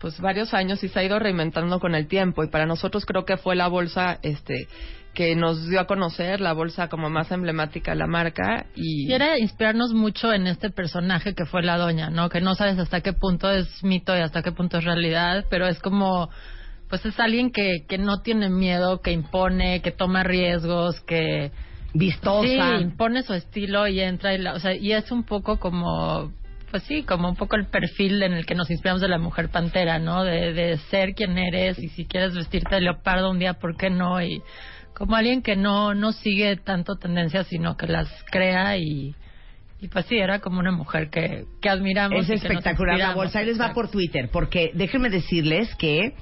pues 0.00 0.18
varios 0.18 0.54
años 0.54 0.82
y 0.82 0.88
se 0.88 0.98
ha 0.98 1.04
ido 1.04 1.18
reinventando 1.18 1.78
con 1.78 1.94
el 1.94 2.08
tiempo 2.08 2.42
y 2.42 2.48
para 2.48 2.66
nosotros 2.66 3.04
creo 3.04 3.24
que 3.24 3.36
fue 3.36 3.54
la 3.54 3.68
bolsa 3.68 4.18
este 4.22 4.66
que 5.14 5.34
nos 5.36 5.68
dio 5.68 5.80
a 5.80 5.86
conocer 5.86 6.40
la 6.40 6.52
bolsa 6.52 6.88
como 6.88 7.10
más 7.10 7.30
emblemática 7.30 7.92
de 7.92 7.98
la 7.98 8.06
marca 8.06 8.66
y 8.74 9.06
Quiere 9.06 9.38
inspirarnos 9.40 9.92
mucho 9.92 10.32
en 10.32 10.46
este 10.46 10.70
personaje 10.70 11.34
que 11.34 11.44
fue 11.44 11.62
la 11.62 11.76
doña, 11.76 12.10
¿no? 12.10 12.28
Que 12.28 12.40
no 12.40 12.54
sabes 12.54 12.78
hasta 12.78 13.00
qué 13.02 13.12
punto 13.12 13.50
es 13.50 13.84
mito 13.84 14.16
y 14.16 14.20
hasta 14.20 14.42
qué 14.42 14.52
punto 14.52 14.78
es 14.78 14.84
realidad, 14.84 15.44
pero 15.50 15.66
es 15.66 15.80
como 15.80 16.30
pues 16.88 17.04
es 17.04 17.20
alguien 17.20 17.52
que, 17.52 17.84
que 17.88 17.98
no 17.98 18.22
tiene 18.22 18.48
miedo, 18.48 19.00
que 19.00 19.12
impone, 19.12 19.80
que 19.80 19.92
toma 19.92 20.24
riesgos, 20.24 21.00
que 21.02 21.52
Vistosa. 21.92 22.78
Sí, 22.78 22.82
impone 22.82 23.22
su 23.22 23.34
estilo 23.34 23.86
y 23.88 24.00
entra 24.00 24.34
y, 24.34 24.38
la, 24.38 24.54
o 24.54 24.58
sea, 24.60 24.74
y 24.74 24.92
es 24.92 25.10
un 25.10 25.24
poco 25.24 25.58
como 25.58 26.32
pues 26.70 26.84
sí, 26.84 27.02
como 27.02 27.28
un 27.28 27.34
poco 27.34 27.56
el 27.56 27.66
perfil 27.66 28.22
en 28.22 28.32
el 28.32 28.46
que 28.46 28.54
nos 28.54 28.70
inspiramos 28.70 29.00
de 29.00 29.08
la 29.08 29.18
mujer 29.18 29.48
pantera, 29.48 29.98
¿no? 29.98 30.22
De, 30.22 30.52
de 30.52 30.76
ser 30.76 31.14
quien 31.14 31.36
eres 31.36 31.78
y 31.80 31.88
si 31.88 32.04
quieres 32.04 32.32
vestirte 32.34 32.76
de 32.76 32.82
leopardo 32.82 33.30
un 33.30 33.40
día, 33.40 33.54
¿por 33.54 33.76
qué 33.76 33.90
no? 33.90 34.22
Y 34.22 34.40
como 34.94 35.16
alguien 35.16 35.42
que 35.42 35.56
no 35.56 35.94
no 35.94 36.12
sigue 36.12 36.56
tanto 36.56 36.94
tendencias, 36.94 37.48
sino 37.48 37.76
que 37.76 37.86
las 37.88 38.08
crea 38.30 38.76
y 38.76 39.14
y 39.82 39.88
pues 39.88 40.04
sí, 40.06 40.18
era 40.18 40.40
como 40.40 40.60
una 40.60 40.72
mujer 40.72 41.08
que, 41.08 41.46
que 41.62 41.70
admiramos. 41.70 42.24
Es 42.24 42.28
y 42.28 42.32
espectacular 42.34 42.98
la 42.98 43.14
bolsa. 43.14 43.38
Ahí 43.38 43.46
les 43.46 43.58
va 43.58 43.72
por 43.72 43.90
Twitter, 43.90 44.28
porque 44.30 44.70
déjenme 44.74 45.08
decirles 45.08 45.74
que 45.76 46.14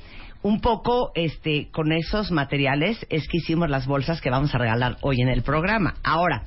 un 0.42 0.60
poco 0.60 1.12
este 1.14 1.68
con 1.70 1.92
esos 1.92 2.30
materiales 2.30 3.04
es 3.10 3.26
que 3.28 3.38
hicimos 3.38 3.68
las 3.68 3.86
bolsas 3.86 4.20
que 4.20 4.30
vamos 4.30 4.54
a 4.54 4.58
regalar 4.58 4.96
hoy 5.00 5.20
en 5.20 5.28
el 5.28 5.42
programa. 5.42 5.94
Ahora, 6.02 6.44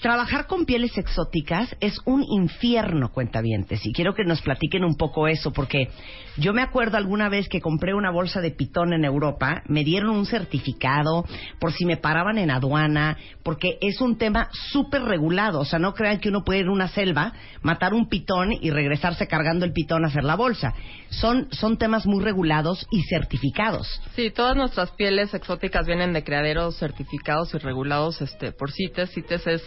trabajar 0.00 0.46
con 0.46 0.64
pieles 0.64 0.96
exóticas 0.96 1.74
es 1.80 1.98
un 2.04 2.22
infierno, 2.22 3.10
cuentavientes, 3.12 3.84
y 3.84 3.92
quiero 3.92 4.14
que 4.14 4.24
nos 4.24 4.42
platiquen 4.42 4.84
un 4.84 4.96
poco 4.96 5.28
eso, 5.28 5.52
porque 5.52 5.88
yo 6.36 6.52
me 6.52 6.62
acuerdo 6.62 6.96
alguna 6.96 7.28
vez 7.28 7.48
que 7.48 7.60
compré 7.60 7.94
una 7.94 8.10
bolsa 8.10 8.40
de 8.40 8.50
pitón 8.50 8.92
en 8.92 9.04
Europa, 9.04 9.62
me 9.66 9.84
dieron 9.84 10.10
un 10.10 10.26
certificado 10.26 11.24
por 11.58 11.72
si 11.72 11.84
me 11.84 11.96
paraban 11.96 12.38
en 12.38 12.50
aduana, 12.50 13.16
porque 13.42 13.78
es 13.80 14.00
un 14.00 14.18
tema 14.18 14.48
súper 14.72 15.02
regulado, 15.02 15.60
o 15.60 15.64
sea, 15.64 15.78
no 15.78 15.94
crean 15.94 16.20
que 16.20 16.28
uno 16.28 16.44
puede 16.44 16.60
ir 16.60 16.66
a 16.66 16.72
una 16.72 16.88
selva, 16.88 17.32
matar 17.62 17.94
un 17.94 18.08
pitón 18.08 18.52
y 18.52 18.70
regresarse 18.70 19.26
cargando 19.26 19.64
el 19.64 19.72
pitón 19.72 20.04
a 20.04 20.08
hacer 20.08 20.24
la 20.24 20.36
bolsa. 20.36 20.74
Son, 21.10 21.48
son 21.52 21.78
temas 21.78 22.06
muy 22.06 22.22
regulados 22.22 22.86
y 22.90 23.02
certificados. 23.04 24.00
Sí, 24.14 24.30
todas 24.30 24.56
nuestras 24.56 24.90
pieles 24.92 25.34
exóticas 25.34 25.86
vienen 25.86 26.12
de 26.12 26.22
criaderos 26.22 26.78
certificados 26.78 27.54
y 27.54 27.58
regulados 27.58 28.20
este, 28.20 28.52
por 28.52 28.70
CITES. 28.70 29.10
CITES 29.10 29.46
es, 29.46 29.62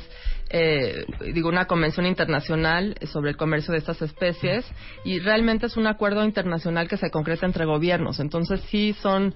eh, 0.50 1.06
digo, 1.34 1.50
una 1.50 1.66
convención 1.66 2.06
internacional 2.06 2.96
sobre 3.12 3.32
el 3.32 3.38
comercio 3.38 3.72
de 3.72 3.80
estas 3.80 4.02
especies 4.02 4.66
y 5.06 5.20
realmente 5.20 5.68
es 5.68 5.78
un 5.78 5.88
acuerdo 5.88 6.24
internacional 6.24 6.88
que 6.88 6.98
se 6.98 7.10
concreta 7.10 7.46
entre 7.46 7.66
gobiernos. 7.66 8.20
Entonces 8.20 8.62
sí 8.70 8.94
son 9.02 9.34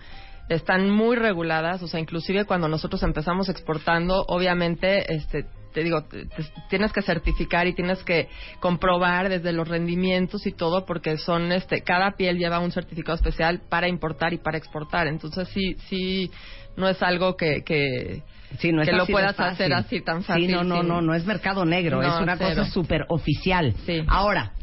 están 0.49 0.89
muy 0.89 1.15
reguladas, 1.15 1.81
o 1.81 1.87
sea, 1.87 1.99
inclusive 1.99 2.45
cuando 2.45 2.67
nosotros 2.67 3.01
empezamos 3.03 3.49
exportando, 3.49 4.23
obviamente, 4.27 5.13
este, 5.13 5.45
te 5.73 5.83
digo, 5.83 6.03
te- 6.05 6.25
te- 6.25 6.45
tienes 6.69 6.93
que 6.93 7.01
certificar 7.01 7.67
y 7.67 7.73
tienes 7.73 8.03
que 8.03 8.29
comprobar 8.59 9.27
desde 9.29 9.51
los 9.51 9.67
rendimientos 9.67 10.45
y 10.47 10.51
todo, 10.51 10.85
porque 10.85 11.17
son, 11.17 11.51
este, 11.51 11.81
cada 11.81 12.11
piel 12.11 12.37
lleva 12.37 12.59
un 12.59 12.71
certificado 12.71 13.15
especial 13.15 13.61
para 13.69 13.87
importar 13.87 14.33
y 14.33 14.37
para 14.37 14.57
exportar. 14.57 15.07
Entonces 15.07 15.49
sí, 15.49 15.75
sí, 15.89 16.31
no 16.77 16.87
es 16.87 17.01
algo 17.03 17.35
que, 17.35 17.63
que, 17.65 18.23
Sí, 18.59 18.71
no 18.71 18.83
es 18.83 18.87
que 18.89 18.95
lo 18.95 19.05
puedas 19.07 19.37
hacer 19.37 19.73
así 19.73 20.01
tan 20.01 20.23
fácil. 20.23 20.45
Sí, 20.47 20.51
no, 20.53 20.63
no, 20.63 20.77
sin- 20.79 20.87
no, 20.87 21.01
no 21.01 21.13
es 21.13 21.25
mercado 21.25 21.65
negro, 21.65 22.01
No, 22.01 22.15
es 22.15 22.21
una 22.21 22.37
cero. 22.37 22.51
cosa 22.61 22.71
súper 22.71 23.05
oficial. 23.09 23.73
Sí. 23.85 24.01
Ahora, 24.07 24.53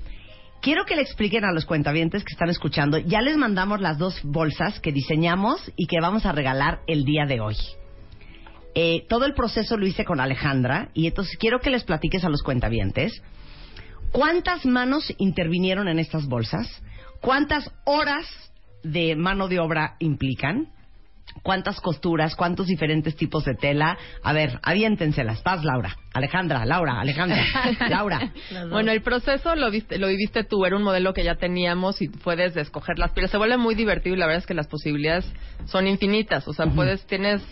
quiero 0.63 0.87
que 0.87 0.97
le 0.97 1.03
expliquen 1.03 1.45
a 1.45 1.53
los 1.53 1.67
cuentavientes 1.67 2.25
que 2.25 2.33
están 2.33 2.49
escuchando, 2.49 2.97
ya 2.97 3.21
les 3.21 3.37
mandamos 3.37 3.81
las 3.81 3.99
dos 3.99 4.19
bolsas 4.23 4.81
que 4.81 4.93
diseñamos 4.93 5.71
y 5.77 5.87
que 5.87 6.01
vamos 6.01 6.25
a 6.25 6.33
regalar 6.33 6.81
el 6.87 7.05
día 7.05 7.27
de 7.27 7.41
hoy. 7.41 7.57
Eh, 8.75 9.05
todo 9.09 9.27
el 9.27 9.35
proceso 9.35 9.77
lo 9.77 9.87
hice 9.87 10.07
con 10.07 10.21
Alejandra 10.21 10.89
y 10.95 11.07
entonces 11.07 11.37
quiero 11.37 11.61
que 11.61 11.69
les 11.69 11.85
platiques 11.85 12.25
a 12.25 12.31
los 12.31 12.43
cuentavientes 12.43 13.21
cuántas 14.13 14.65
manos 14.65 15.13
intervinieron 15.19 15.89
en 15.89 15.99
estas 15.99 16.27
bolsas, 16.27 16.69
cuántas 17.21 17.71
horas 17.85 18.27
de 18.83 19.15
mano 19.17 19.49
de 19.49 19.59
obra 19.59 19.97
implican, 19.99 20.69
cuántas 21.43 21.81
costuras, 21.81 22.35
cuántos 22.37 22.67
diferentes 22.67 23.17
tipos 23.17 23.45
de 23.45 23.55
tela. 23.55 23.99
A 24.23 24.33
ver, 24.33 24.59
aviéntenselas. 24.63 25.43
Paz, 25.43 25.65
Laura. 25.65 25.97
Alejandra, 26.15 26.65
Laura, 26.67 27.01
Alejandra, 27.01 27.45
Laura. 27.89 28.33
Bueno, 28.71 28.93
el 28.93 29.03
proceso 29.03 29.55
lo, 29.55 29.71
viste, 29.71 29.99
lo 29.99 30.09
viviste 30.09 30.45
tú, 30.45 30.65
era 30.67 30.77
un 30.77 30.83
modelo 30.83 31.15
que 31.15 31.25
ya 31.25 31.37
teníamos 31.37 32.03
y 32.03 32.09
puedes 32.09 32.57
escoger 32.57 32.99
las 32.99 33.13
pieles. 33.13 33.31
Se 33.31 33.39
vuelve 33.39 33.57
muy 33.57 33.75
divertido 33.75 34.15
y 34.15 34.19
la 34.19 34.27
verdad 34.27 34.41
es 34.41 34.47
que 34.47 34.55
las 34.55 34.69
posibilidades 34.69 35.25
son 35.67 35.87
infinitas. 35.87 36.47
O 36.49 36.53
sea, 36.53 36.67
puedes, 36.67 37.07
tienes 37.07 37.43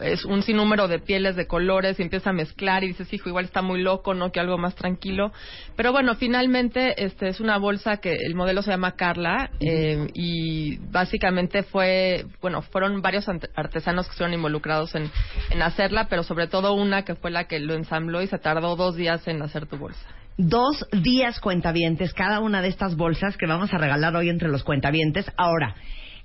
es 0.00 0.24
un 0.24 0.42
sinnúmero 0.42 0.88
de 0.88 0.98
pieles, 0.98 1.36
de 1.36 1.46
colores 1.46 1.98
y 1.98 2.02
empiezas 2.02 2.28
a 2.28 2.32
mezclar 2.32 2.84
y 2.84 2.88
dices, 2.88 3.12
hijo, 3.12 3.28
igual 3.28 3.44
está 3.44 3.62
muy 3.62 3.80
loco, 3.80 4.14
¿no? 4.14 4.32
Que 4.32 4.40
algo 4.40 4.58
más 4.58 4.74
tranquilo. 4.74 5.32
Pero 5.76 5.92
bueno, 5.92 6.14
finalmente 6.16 7.04
este 7.04 7.28
es 7.28 7.40
una 7.40 7.58
bolsa 7.58 7.98
que 7.98 8.12
el 8.12 8.34
modelo 8.34 8.62
se 8.62 8.70
llama 8.70 8.96
Carla 8.96 9.50
eh, 9.60 10.08
y 10.14 10.78
básicamente 10.90 11.62
fue, 11.62 12.26
bueno, 12.40 12.62
fueron 12.62 13.02
varios 13.02 13.26
artesanos 13.54 14.06
que 14.06 14.12
estuvieron 14.12 14.34
involucrados 14.34 14.94
en, 14.94 15.10
en 15.50 15.62
hacerla, 15.62 16.08
pero 16.08 16.22
sobre 16.22 16.48
todo 16.48 16.74
una 16.74 17.04
que 17.04 17.14
fue 17.14 17.30
la 17.30 17.44
que 17.44 17.60
lo 17.60 17.74
ensambló 17.96 18.22
y 18.22 18.26
se 18.26 18.38
tardó 18.38 18.76
dos 18.76 18.96
días 18.96 19.26
en 19.28 19.42
hacer 19.42 19.66
tu 19.66 19.76
bolsa. 19.76 20.00
Dos 20.36 20.84
días 20.90 21.38
cuentavientes, 21.40 22.12
cada 22.12 22.40
una 22.40 22.60
de 22.60 22.68
estas 22.68 22.96
bolsas 22.96 23.36
que 23.36 23.46
vamos 23.46 23.72
a 23.72 23.78
regalar 23.78 24.16
hoy 24.16 24.28
entre 24.30 24.48
los 24.48 24.64
cuentavientes. 24.64 25.30
Ahora, 25.36 25.76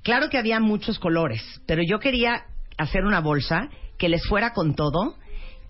claro 0.03 0.29
que 0.29 0.37
había 0.39 0.59
muchos 0.59 0.97
colores, 0.97 1.43
pero 1.67 1.83
yo 1.83 1.99
quería 1.99 2.45
hacer 2.77 3.05
una 3.05 3.19
bolsa 3.19 3.69
que 3.99 4.09
les 4.09 4.25
fuera 4.27 4.53
con 4.53 4.73
todo, 4.73 5.15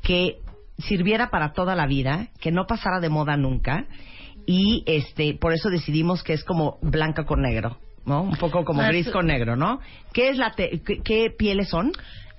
que 0.02 0.38
sirviera 0.78 1.30
para 1.30 1.52
toda 1.52 1.76
la 1.76 1.86
vida, 1.86 2.28
que 2.40 2.52
no 2.52 2.66
pasara 2.66 3.00
de 3.02 3.10
moda 3.10 3.36
nunca. 3.36 3.86
Y 4.46 4.84
este, 4.88 5.34
por 5.40 5.54
eso 5.54 5.70
decidimos 5.70 6.24
que 6.24 6.34
es 6.34 6.44
como 6.46 6.78
blanca 6.82 7.26
con 7.26 7.42
negro, 7.42 7.78
¿no? 8.06 8.22
Un 8.24 8.38
poco 8.38 8.64
como 8.64 8.82
Ah, 8.82 8.88
gris 8.88 9.10
con 9.10 9.28
negro, 9.28 9.58
¿no? 9.58 9.80
¿Qué 10.14 10.30
es 10.30 10.38
la 10.38 10.52
te- 10.52 10.82
qué, 10.86 11.00
qué 11.04 11.30
pieles 11.38 11.70
son? 11.70 11.92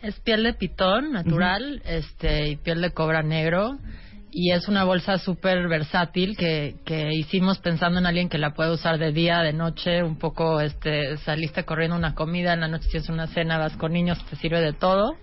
Es 0.03 0.19
piel 0.21 0.45
de 0.45 0.55
pitón 0.55 1.13
natural, 1.13 1.83
este, 1.85 2.49
y 2.49 2.57
piel 2.57 2.81
de 2.81 2.93
cobra 2.93 3.23
negro. 3.23 3.79
Y 4.33 4.53
es 4.53 4.69
una 4.69 4.85
bolsa 4.85 5.19
súper 5.19 5.69
versátil 5.69 6.37
que, 6.37 6.77
que 6.87 7.13
hicimos 7.13 7.59
pensando 7.59 7.99
en 7.99 8.07
alguien 8.07 8.29
que 8.29 8.39
la 8.39 8.55
puede 8.55 8.73
usar 8.73 8.99
de 8.99 9.13
día, 9.13 9.41
de 9.41 9.53
noche, 9.53 10.03
un 10.03 10.19
poco, 10.19 10.61
este, 10.61 11.17
saliste 11.19 11.65
corriendo 11.65 11.97
una 11.97 12.15
comida, 12.15 12.55
en 12.55 12.61
la 12.61 12.69
noche 12.69 12.89
tienes 12.91 13.09
una 13.09 13.27
cena, 13.27 13.59
vas 13.59 13.77
con 13.77 13.93
niños, 13.93 14.25
te 14.27 14.37
sirve 14.37 14.61
de 14.61 14.73
todo. 14.73 15.17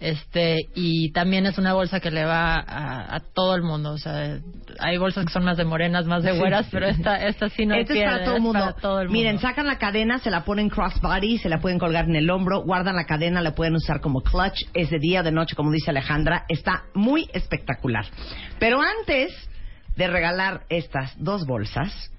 Este, 0.00 0.58
y 0.76 1.10
también 1.10 1.44
es 1.46 1.58
una 1.58 1.72
bolsa 1.74 1.98
que 1.98 2.12
le 2.12 2.24
va 2.24 2.54
a, 2.54 3.16
a 3.16 3.20
todo 3.34 3.56
el 3.56 3.62
mundo. 3.62 3.90
O 3.90 3.98
sea, 3.98 4.38
hay 4.78 4.96
bolsas 4.96 5.26
que 5.26 5.32
son 5.32 5.44
más 5.44 5.56
de 5.56 5.64
morenas, 5.64 6.06
más 6.06 6.22
de 6.22 6.38
güeras, 6.38 6.68
pero 6.70 6.86
esta, 6.86 7.26
esta 7.26 7.48
sí 7.48 7.66
no 7.66 7.74
Este 7.74 7.98
es 7.98 8.04
para 8.04 8.24
todo 8.24 8.34
el 8.34 8.38
es 8.38 8.42
mundo. 8.42 8.60
para 8.60 8.72
todo 8.74 9.00
el 9.00 9.08
mundo. 9.08 9.18
Miren, 9.18 9.38
sacan 9.40 9.66
la 9.66 9.78
cadena, 9.78 10.18
se 10.18 10.30
la 10.30 10.44
ponen 10.44 10.68
crossbody, 10.68 11.38
se 11.38 11.48
la 11.48 11.58
pueden 11.60 11.78
colgar 11.80 12.04
en 12.04 12.14
el 12.14 12.30
hombro, 12.30 12.62
guardan 12.62 12.94
la 12.94 13.06
cadena, 13.06 13.40
la 13.42 13.54
pueden 13.56 13.74
usar 13.74 14.00
como 14.00 14.20
clutch, 14.20 14.66
es 14.72 14.90
de 14.90 14.98
día, 15.00 15.22
de 15.24 15.32
noche, 15.32 15.56
como 15.56 15.72
dice 15.72 15.90
Alejandra. 15.90 16.44
Está 16.48 16.84
muy 16.94 17.28
espectacular. 17.32 18.04
Pero 18.60 18.80
antes 18.80 19.32
de 19.96 20.06
regalar 20.06 20.62
estas 20.68 21.12
dos 21.18 21.44
bolsas, 21.44 22.12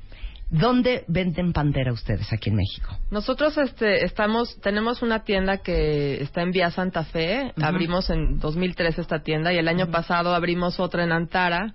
¿dónde 0.49 1.03
venden 1.07 1.53
Pantera 1.53 1.91
ustedes 1.93 2.31
aquí 2.33 2.49
en 2.49 2.55
México? 2.55 2.97
Nosotros 3.11 3.57
este, 3.57 4.03
estamos, 4.05 4.59
tenemos 4.61 5.01
una 5.01 5.23
tienda 5.23 5.57
que 5.57 6.21
está 6.21 6.41
en 6.41 6.51
Vía 6.51 6.71
Santa 6.71 7.03
Fe. 7.03 7.51
Abrimos 7.61 8.09
en 8.09 8.39
2003 8.39 8.99
esta 8.99 9.19
tienda 9.19 9.53
y 9.53 9.57
el 9.57 9.67
año 9.67 9.87
pasado 9.91 10.33
abrimos 10.33 10.79
otra 10.79 11.03
en 11.03 11.11
Antara. 11.11 11.73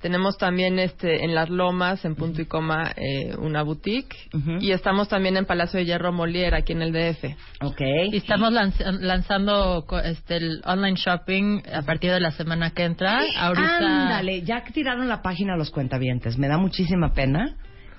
Tenemos 0.00 0.38
también 0.38 0.78
este, 0.78 1.24
en 1.24 1.34
Las 1.34 1.50
Lomas, 1.50 2.04
en 2.04 2.14
Punto 2.14 2.40
y 2.40 2.46
Coma, 2.46 2.92
eh, 2.96 3.34
una 3.36 3.62
boutique. 3.62 4.16
Y 4.60 4.70
estamos 4.70 5.08
también 5.08 5.36
en 5.36 5.44
Palacio 5.44 5.80
de 5.80 5.86
Hierro 5.86 6.12
Molière, 6.12 6.54
aquí 6.56 6.72
en 6.72 6.82
el 6.82 6.92
DF. 6.92 7.24
Ok. 7.62 7.80
Y 8.12 8.16
estamos 8.18 8.52
lanz- 8.52 8.78
lanzando 9.00 9.84
co- 9.88 9.98
este, 9.98 10.36
el 10.36 10.62
online 10.66 10.96
shopping 10.96 11.62
a 11.74 11.82
partir 11.82 12.12
de 12.12 12.20
la 12.20 12.30
semana 12.30 12.70
que 12.70 12.84
entra. 12.84 13.20
Ahorita. 13.38 13.76
Ándale, 14.04 14.42
ya 14.42 14.62
que 14.62 14.70
tiraron 14.72 15.08
la 15.08 15.20
página 15.20 15.54
a 15.54 15.56
los 15.56 15.70
cuentavientes, 15.72 16.38
me 16.38 16.46
da 16.46 16.58
muchísima 16.58 17.12
pena 17.12 17.56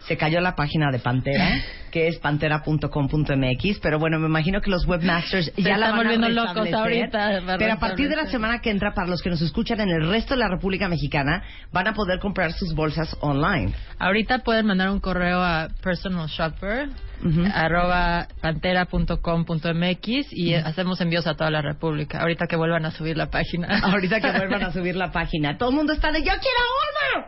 se 0.08 0.18
cayó 0.18 0.41
la 0.41 0.56
página 0.56 0.91
de 0.91 1.00
Pantera, 1.00 1.62
que 1.91 2.08
es 2.08 2.18
pantera.com.mx, 2.20 3.79
pero 3.82 4.00
bueno, 4.00 4.20
me 4.20 4.27
imagino 4.27 4.62
que 4.62 4.70
los 4.70 4.86
webmasters 4.88 5.53
ya 5.56 5.77
la 5.77 5.88
están 5.88 5.98
volviendo 5.98 6.29
locos 6.29 6.74
ahorita 6.74 7.41
Pero 7.58 7.74
a 7.74 7.79
partir 7.79 8.10
de 8.10 8.15
la 8.15 8.25
semana 8.27 8.60
que 8.60 8.70
entra, 8.70 8.94
para 8.94 9.08
los 9.08 9.22
que 9.22 9.29
nos 9.29 9.41
escuchan 9.41 9.79
en 9.82 9.89
el 9.89 10.08
resto 10.10 10.34
de 10.36 10.39
la 10.39 10.48
República 10.48 10.88
Mexicana, 10.88 11.44
van 11.72 11.88
a 11.88 11.94
poder 11.94 12.20
comprar 12.20 12.53
sus 12.53 12.74
bolsas 12.74 13.15
online. 13.22 13.74
Ahorita 13.98 14.39
pueden 14.39 14.65
mandar 14.65 14.89
un 14.89 15.00
correo 15.00 15.41
a 15.41 15.70
personal 15.82 16.27
shopper 16.27 16.89
Ujú. 17.24 17.44
arroba 17.53 18.27
pantera.com.mx 18.41 20.27
y 20.32 20.53
hacemos 20.53 21.01
envíos 21.01 21.27
a 21.27 21.36
toda 21.36 21.51
la 21.51 21.62
República. 21.62 22.22
Ahorita 22.22 22.48
que 22.48 22.56
vuelvan 22.56 22.86
a 22.86 22.91
subir 22.91 23.18
la 23.18 23.29
página. 23.29 23.79
Ahorita 23.84 24.22
que 24.22 24.32
vuelvan 24.32 24.63
a 24.63 24.72
subir 24.74 24.96
la 24.96 25.12
página. 25.12 25.58
Todo 25.58 25.70
el 25.70 25.75
mundo 25.75 25.94
está 25.94 26.12
de 26.12 26.20
¡Yo 26.20 26.32
quiero 26.32 26.60
uno! 26.86 27.25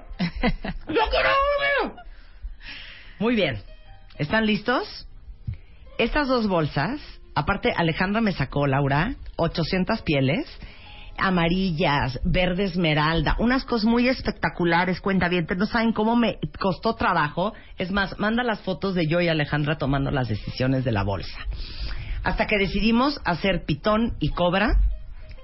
¡Yo 0.87 1.01
quiero 1.09 1.29
uno! 1.83 2.10
Muy 3.21 3.35
bien. 3.35 3.59
¿Están 4.17 4.47
listos? 4.47 5.07
Estas 5.99 6.27
dos 6.27 6.47
bolsas, 6.47 6.99
aparte 7.35 7.71
Alejandra 7.71 8.19
me 8.19 8.31
sacó, 8.31 8.65
Laura, 8.65 9.13
800 9.35 10.01
pieles, 10.01 10.47
amarillas, 11.19 12.19
verde 12.25 12.63
esmeralda, 12.63 13.35
unas 13.37 13.63
cosas 13.63 13.85
muy 13.85 14.07
espectaculares, 14.07 15.01
cuenta 15.01 15.29
bien, 15.29 15.45
no 15.55 15.67
saben 15.67 15.93
cómo 15.93 16.15
me 16.15 16.39
costó 16.59 16.95
trabajo. 16.95 17.53
Es 17.77 17.91
más, 17.91 18.17
manda 18.17 18.41
las 18.41 18.61
fotos 18.61 18.95
de 18.95 19.05
yo 19.05 19.21
y 19.21 19.27
Alejandra 19.27 19.77
tomando 19.77 20.09
las 20.09 20.27
decisiones 20.27 20.83
de 20.83 20.91
la 20.91 21.03
bolsa. 21.03 21.45
Hasta 22.23 22.47
que 22.47 22.57
decidimos 22.57 23.21
hacer 23.23 23.65
pitón 23.65 24.15
y 24.19 24.29
cobra, 24.29 24.79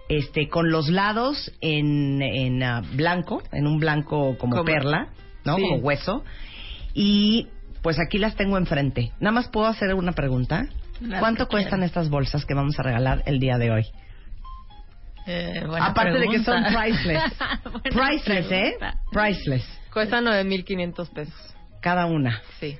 este, 0.09 0.49
con 0.49 0.71
los 0.71 0.89
lados 0.89 1.51
en, 1.61 2.23
en 2.23 2.63
ah, 2.63 2.81
blanco, 2.95 3.43
en 3.51 3.67
un 3.67 3.77
blanco 3.77 4.35
como, 4.39 4.55
Como- 4.55 4.65
perla, 4.65 5.09
¿no? 5.45 5.57
Sí. 5.57 5.61
Como 5.61 5.75
hueso. 5.75 6.23
Y 6.95 7.49
pues 7.87 7.99
aquí 7.99 8.17
las 8.17 8.35
tengo 8.35 8.57
enfrente. 8.57 9.13
Nada 9.21 9.31
más 9.31 9.47
puedo 9.47 9.65
hacer 9.65 9.93
una 9.93 10.11
pregunta. 10.11 10.67
Las 10.99 11.21
¿Cuánto 11.21 11.47
cuestan 11.47 11.83
estas 11.83 12.09
bolsas 12.09 12.43
que 12.43 12.53
vamos 12.53 12.77
a 12.77 12.83
regalar 12.83 13.23
el 13.25 13.39
día 13.39 13.57
de 13.57 13.71
hoy? 13.71 13.85
Eh, 15.25 15.63
buena 15.65 15.85
Aparte 15.85 16.19
de 16.19 16.27
que 16.27 16.43
son 16.43 16.65
priceless. 16.65 17.23
Priceless, 17.83 18.51
¿eh? 18.51 18.77
Priceless. 19.09 19.65
Cuesta 19.93 20.19
9.500 20.19 21.13
pesos. 21.13 21.55
Cada 21.79 22.07
una. 22.07 22.41
Sí. 22.59 22.77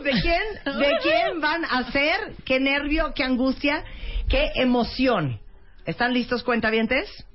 ¡Uh! 0.00 0.02
¿De 0.04 0.12
quién, 0.12 0.78
¿De 0.78 0.90
quién 1.02 1.38
van 1.42 1.66
a 1.66 1.92
ser? 1.92 2.16
¿Qué 2.46 2.60
nervio, 2.60 3.12
qué 3.14 3.24
angustia, 3.24 3.84
qué 4.30 4.52
emoción? 4.54 5.38
¿Están 5.84 6.14
listos, 6.14 6.42
cuentavientes? 6.42 7.26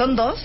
Son 0.00 0.16
dos. 0.16 0.42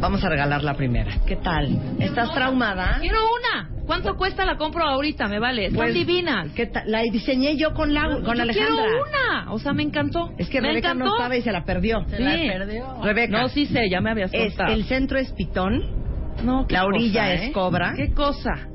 Vamos 0.00 0.24
a 0.24 0.30
regalar 0.30 0.64
la 0.64 0.72
primera. 0.72 1.12
¿Qué 1.26 1.36
tal? 1.36 1.78
¿Estás 1.98 2.32
traumada? 2.32 2.96
Quiero 2.98 3.18
una. 3.18 3.68
¿Cuánto 3.84 4.16
cuesta? 4.16 4.46
La 4.46 4.56
compro 4.56 4.82
ahorita, 4.84 5.28
me 5.28 5.38
vale. 5.38 5.66
Están 5.66 5.76
Pues, 5.76 5.92
divinas. 5.92 6.48
¿Qué 6.54 6.64
tal? 6.64 6.84
La 6.90 7.02
diseñé 7.02 7.58
yo 7.58 7.74
con, 7.74 7.92
la, 7.92 8.04
con 8.24 8.36
Yo 8.36 8.42
Alejandra. 8.42 8.84
Quiero 8.86 9.02
una. 9.02 9.52
O 9.52 9.58
sea, 9.58 9.74
me 9.74 9.82
encantó. 9.82 10.30
Es 10.38 10.48
que 10.48 10.62
me 10.62 10.68
Rebeca 10.68 10.92
encantó. 10.92 11.04
no 11.10 11.16
estaba 11.16 11.36
y 11.36 11.42
se 11.42 11.52
la 11.52 11.62
perdió. 11.66 12.06
Se 12.08 12.16
Sí. 12.16 12.22
la 12.22 12.52
perdió. 12.54 13.02
Rebeca. 13.02 13.42
No, 13.42 13.48
sí 13.50 13.66
sé, 13.66 13.90
ya 13.90 14.00
me 14.00 14.12
habías 14.12 14.32
es, 14.32 14.54
contado. 14.54 14.72
el 14.72 14.84
centro 14.84 15.18
es 15.18 15.30
pitón, 15.32 15.82
No, 16.42 16.66
qué 16.66 16.72
la 16.76 16.86
orilla 16.86 17.20
cosa, 17.24 17.34
es 17.34 17.42
¿eh? 17.42 17.52
cobra. 17.52 17.92
¿Qué 17.94 18.14
cosa? 18.14 18.66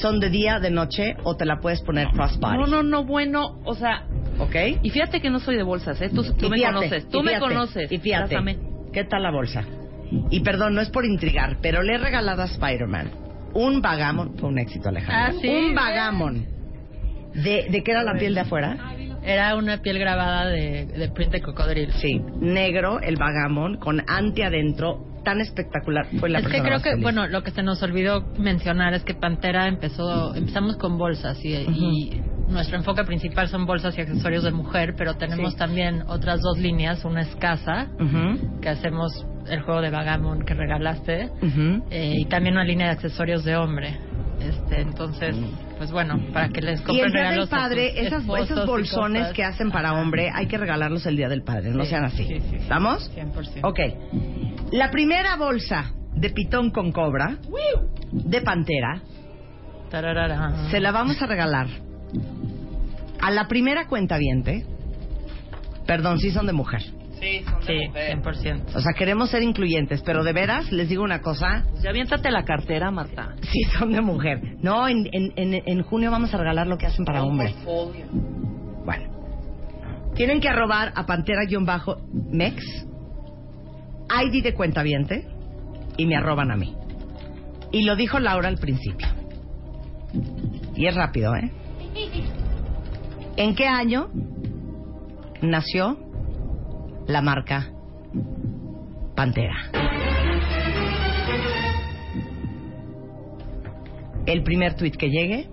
son 0.00 0.18
de 0.18 0.30
día, 0.30 0.58
de 0.58 0.70
noche 0.72 1.14
o 1.22 1.36
te 1.36 1.44
la 1.44 1.60
puedes 1.60 1.80
poner 1.82 2.08
crossbody. 2.08 2.56
No, 2.56 2.66
no, 2.66 2.82
no, 2.82 3.04
bueno, 3.04 3.60
o 3.66 3.74
sea, 3.76 4.04
¿Ok? 4.40 4.56
y 4.82 4.90
fíjate 4.90 5.20
que 5.20 5.28
no 5.30 5.38
soy 5.38 5.54
de 5.54 5.62
bolsas, 5.62 6.00
¿eh? 6.00 6.08
Tú, 6.08 6.22
me 6.48 6.56
fíjate, 6.56 6.74
conoces, 6.74 7.08
tú 7.08 7.22
me 7.22 7.38
conoces. 7.38 7.92
Y 7.92 7.98
fíjate. 7.98 8.71
¿Qué 8.92 9.04
tal 9.04 9.22
la 9.22 9.30
bolsa? 9.30 9.64
Y 10.30 10.40
perdón, 10.40 10.74
no 10.74 10.80
es 10.80 10.90
por 10.90 11.04
intrigar, 11.04 11.58
pero 11.62 11.82
le 11.82 11.94
he 11.94 11.98
regalado 11.98 12.42
a 12.42 12.46
Spider-Man 12.46 13.10
un 13.54 13.82
vagamon, 13.82 14.36
fue 14.38 14.48
un 14.48 14.58
éxito 14.58 14.88
Alejandro, 14.88 15.38
Ah, 15.38 15.40
sí, 15.40 15.48
un 15.48 15.74
vagamon. 15.74 16.46
¿De, 17.34 17.66
¿De 17.70 17.82
qué 17.82 17.90
era 17.90 18.02
la 18.02 18.14
piel 18.18 18.34
de 18.34 18.40
afuera? 18.40 18.76
Era 19.22 19.56
una 19.56 19.78
piel 19.78 19.98
grabada 19.98 20.46
de, 20.48 20.86
de 20.86 21.08
print 21.10 21.32
de 21.32 21.42
cocodrilo. 21.42 21.92
Sí, 21.94 22.20
negro, 22.40 23.00
el 23.00 23.16
vagamon, 23.16 23.76
con 23.78 24.02
ante 24.08 24.44
adentro, 24.44 25.06
tan 25.24 25.40
espectacular. 25.40 26.06
Fue 26.18 26.28
la 26.28 26.40
es 26.40 26.48
que 26.48 26.60
creo 26.60 26.80
que, 26.82 26.90
feliz. 26.90 27.02
bueno, 27.02 27.26
lo 27.28 27.42
que 27.42 27.52
se 27.52 27.62
nos 27.62 27.82
olvidó 27.82 28.26
mencionar 28.38 28.94
es 28.94 29.04
que 29.04 29.14
Pantera 29.14 29.68
empezó, 29.68 30.34
empezamos 30.34 30.76
con 30.76 30.98
bolsas 30.98 31.38
y, 31.44 31.54
y 31.54 32.22
nuestro 32.52 32.76
enfoque 32.76 33.04
principal 33.04 33.48
son 33.48 33.66
bolsas 33.66 33.96
y 33.98 34.00
accesorios 34.02 34.44
de 34.44 34.52
mujer, 34.52 34.94
pero 34.96 35.14
tenemos 35.16 35.52
Sí. 35.52 35.58
también 35.58 36.02
otras 36.08 36.40
dos 36.40 36.58
líneas, 36.58 37.04
una 37.04 37.22
es 37.22 37.34
casa, 37.36 37.88
Ujú, 37.98 38.60
que 38.60 38.68
hacemos 38.68 39.26
el 39.48 39.60
juego 39.62 39.80
de 39.80 39.90
Vagamon 39.90 40.44
que 40.44 40.54
regalaste, 40.54 41.30
eh, 41.90 42.14
y 42.16 42.24
también 42.26 42.54
una 42.54 42.64
línea 42.64 42.86
de 42.86 42.92
accesorios 42.92 43.44
de 43.44 43.56
hombre. 43.56 43.98
Este, 44.40 44.80
entonces, 44.80 45.36
pues 45.78 45.92
bueno, 45.92 46.18
para 46.32 46.48
que 46.48 46.60
les 46.62 46.80
Y 46.80 46.84
compren 46.84 47.06
el 47.06 47.12
Día 47.12 47.22
del 47.22 47.30
regalos 47.30 47.48
Padre, 47.48 48.00
esas, 48.06 48.24
esos 48.24 48.64
y 48.64 48.66
bolsones 48.66 49.32
que 49.34 49.44
hacen 49.44 49.70
para 49.70 49.92
hombre, 49.94 50.30
hay 50.34 50.46
que 50.46 50.58
regalarlos 50.58 51.06
el 51.06 51.16
Día 51.16 51.28
del 51.28 51.42
Padre, 51.42 51.70
no 51.70 51.84
Sí, 51.84 51.90
sean 51.90 52.04
así. 52.04 52.24
sí, 52.26 52.40
sí, 52.40 52.46
sí. 52.50 52.56
¿Estamos? 52.56 53.08
100%. 53.14 53.60
Ok. 53.62 53.78
La 54.72 54.90
primera 54.90 55.36
bolsa 55.36 55.92
de 56.14 56.30
pitón 56.30 56.70
con 56.70 56.90
cobra, 56.92 57.36
de 58.12 58.40
pantera, 58.40 59.00
Tararara. 59.90 60.70
se 60.70 60.80
la 60.80 60.90
vamos 60.92 61.20
a 61.22 61.26
regalar 61.26 61.66
a 63.22 63.30
la 63.30 63.48
primera 63.48 63.86
cuenta 63.86 64.18
Perdón, 65.86 66.18
sí 66.18 66.30
son 66.30 66.46
de 66.46 66.52
mujer. 66.52 66.82
Sí, 67.20 67.44
100%. 67.66 68.74
O 68.74 68.80
sea, 68.80 68.92
queremos 68.98 69.30
ser 69.30 69.44
incluyentes, 69.44 70.02
pero 70.02 70.24
de 70.24 70.32
veras, 70.32 70.72
les 70.72 70.88
digo 70.88 71.04
una 71.04 71.20
cosa, 71.20 71.64
ya 71.80 71.90
aviéntate 71.90 72.32
la 72.32 72.44
cartera, 72.44 72.90
Marta. 72.90 73.36
sí 73.42 73.62
son 73.78 73.92
de 73.92 74.00
mujer. 74.00 74.40
No, 74.60 74.88
en, 74.88 75.08
en, 75.12 75.32
en, 75.36 75.54
en 75.64 75.82
junio 75.82 76.10
vamos 76.10 76.34
a 76.34 76.38
regalar 76.38 76.66
lo 76.66 76.76
que 76.78 76.86
hacen 76.86 77.04
para 77.04 77.22
hombre. 77.22 77.54
Bueno. 78.84 79.12
Tienen 80.16 80.40
que 80.40 80.48
arrobar 80.48 80.92
a 80.96 81.06
Pantera-Mex, 81.06 82.64
ID 84.24 84.42
de 84.42 84.54
cuenta 84.54 84.82
y 85.96 86.06
me 86.06 86.16
arroban 86.16 86.50
a 86.50 86.56
mí. 86.56 86.74
Y 87.70 87.84
lo 87.84 87.94
dijo 87.94 88.18
Laura 88.18 88.48
al 88.48 88.58
principio. 88.58 89.06
Y 90.74 90.86
es 90.86 90.94
rápido, 90.94 91.34
¿eh? 91.36 91.50
¿En 93.42 93.56
qué 93.56 93.66
año 93.66 94.08
nació 95.40 95.98
la 97.08 97.22
marca 97.22 97.72
Pantera? 99.16 99.56
El 104.26 104.44
primer 104.44 104.76
tuit 104.76 104.96
que 104.96 105.08
llegue, 105.08 105.50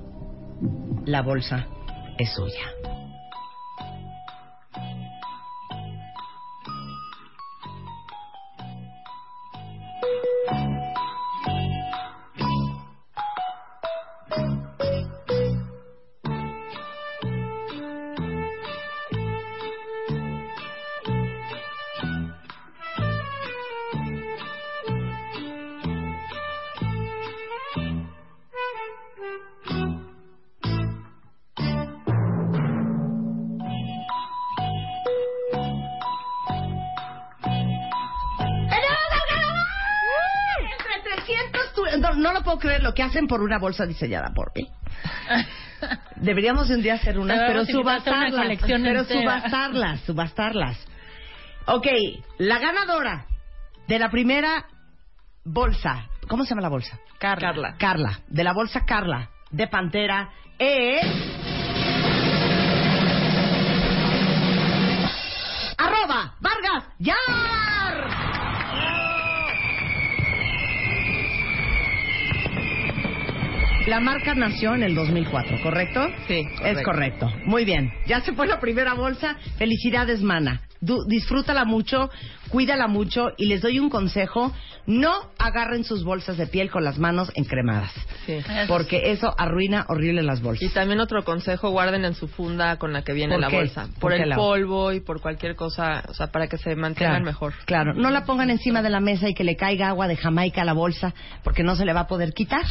la 1.05 1.23
bolsa 1.23 1.65
es 2.19 2.31
suya. 2.35 2.88
Creer 42.59 42.83
lo 42.83 42.93
que 42.93 43.03
hacen 43.03 43.27
por 43.27 43.41
una 43.41 43.57
bolsa 43.57 43.85
diseñada 43.85 44.31
por 44.35 44.51
mí. 44.55 44.67
Deberíamos 46.17 46.67
de 46.67 46.75
un 46.75 46.81
día 46.83 46.95
hacer 46.95 47.17
una, 47.17 47.35
pero 47.47 47.61
una 47.61 47.71
subastarlas. 47.71 48.31
colección 48.35 48.83
Pero 48.83 48.99
entera. 49.01 49.21
subastarlas, 49.21 49.99
subastarlas. 50.01 50.87
Ok, 51.65 51.87
la 52.37 52.59
ganadora 52.59 53.25
de 53.87 53.99
la 53.99 54.09
primera 54.09 54.65
bolsa. 55.45 56.07
¿Cómo 56.27 56.43
se 56.43 56.49
llama 56.51 56.61
la 56.63 56.69
bolsa? 56.69 56.99
Carla. 57.17 57.75
Carla. 57.77 58.19
De 58.27 58.43
la 58.43 58.53
bolsa 58.53 58.85
Carla 58.85 59.29
de 59.51 59.67
Pantera 59.67 60.29
es. 60.57 61.05
Arroba 65.77 66.35
Vargas 66.39 66.83
Yar. 66.99 67.68
La 73.89 73.99
marca 73.99 74.35
nació 74.35 74.75
en 74.75 74.83
el 74.83 74.93
2004, 74.93 75.63
¿correcto? 75.63 76.07
Sí, 76.27 76.47
Es 76.63 76.79
correcto. 76.83 77.27
Muy 77.45 77.65
bien. 77.65 77.91
Ya 78.05 78.21
se 78.21 78.33
fue 78.33 78.45
la 78.45 78.59
primera 78.59 78.93
bolsa. 78.93 79.35
Felicidades, 79.57 80.21
mana. 80.21 80.61
Du- 80.79 81.03
disfrútala 81.07 81.65
mucho, 81.65 82.11
cuídala 82.49 82.87
mucho 82.87 83.29
y 83.35 83.47
les 83.47 83.63
doy 83.63 83.79
un 83.79 83.89
consejo. 83.89 84.53
No 84.85 85.11
agarren 85.39 85.83
sus 85.83 86.03
bolsas 86.03 86.37
de 86.37 86.45
piel 86.45 86.69
con 86.69 86.83
las 86.83 86.99
manos 86.99 87.31
encremadas. 87.33 87.91
Sí. 88.27 88.37
Porque 88.67 89.09
eso 89.11 89.33
arruina 89.39 89.85
horrible 89.89 90.21
las 90.21 90.39
bolsas. 90.43 90.69
Y 90.69 90.71
también 90.71 90.99
otro 90.99 91.23
consejo, 91.25 91.71
guarden 91.71 92.05
en 92.05 92.13
su 92.13 92.27
funda 92.27 92.77
con 92.77 92.93
la 92.93 93.01
que 93.03 93.13
viene 93.13 93.33
¿Por 93.33 93.41
la 93.41 93.47
qué? 93.49 93.55
bolsa. 93.55 93.87
¿Por 93.99 94.13
el 94.13 94.31
polvo 94.35 94.93
y 94.93 94.99
por 94.99 95.19
cualquier 95.19 95.55
cosa, 95.55 96.03
o 96.07 96.13
sea, 96.13 96.27
para 96.27 96.47
que 96.47 96.57
se 96.59 96.75
mantengan 96.75 97.23
mejor. 97.23 97.53
Claro, 97.65 97.95
no 97.95 98.11
la 98.11 98.23
pongan 98.23 98.51
encima 98.51 98.83
de 98.83 98.91
la 98.91 98.99
mesa 98.99 99.27
y 99.27 99.33
que 99.33 99.43
le 99.43 99.55
caiga 99.55 99.87
agua 99.89 100.07
de 100.07 100.15
Jamaica 100.15 100.61
a 100.61 100.65
la 100.65 100.73
bolsa 100.73 101.11
porque 101.43 101.63
no 101.63 101.75
se 101.75 101.85
le 101.85 101.93
va 101.93 102.01
a 102.01 102.07
poder 102.07 102.33
quitar. 102.33 102.61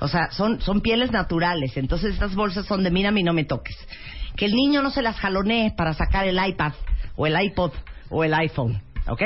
O 0.00 0.08
sea, 0.08 0.30
son, 0.30 0.60
son 0.60 0.80
pieles 0.80 1.10
naturales, 1.10 1.76
entonces 1.76 2.12
estas 2.14 2.34
bolsas 2.34 2.66
son 2.66 2.84
de 2.84 2.90
mírame 2.90 3.20
y 3.20 3.24
no 3.24 3.32
me 3.32 3.44
toques. 3.44 3.76
Que 4.36 4.44
el 4.46 4.52
niño 4.52 4.82
no 4.82 4.90
se 4.90 5.02
las 5.02 5.16
jalonee 5.16 5.72
para 5.76 5.94
sacar 5.94 6.26
el 6.26 6.38
iPad 6.44 6.72
o 7.16 7.26
el 7.26 7.40
iPod 7.40 7.72
o 8.10 8.22
el 8.24 8.32
iPhone, 8.34 8.80
¿ok? 9.08 9.22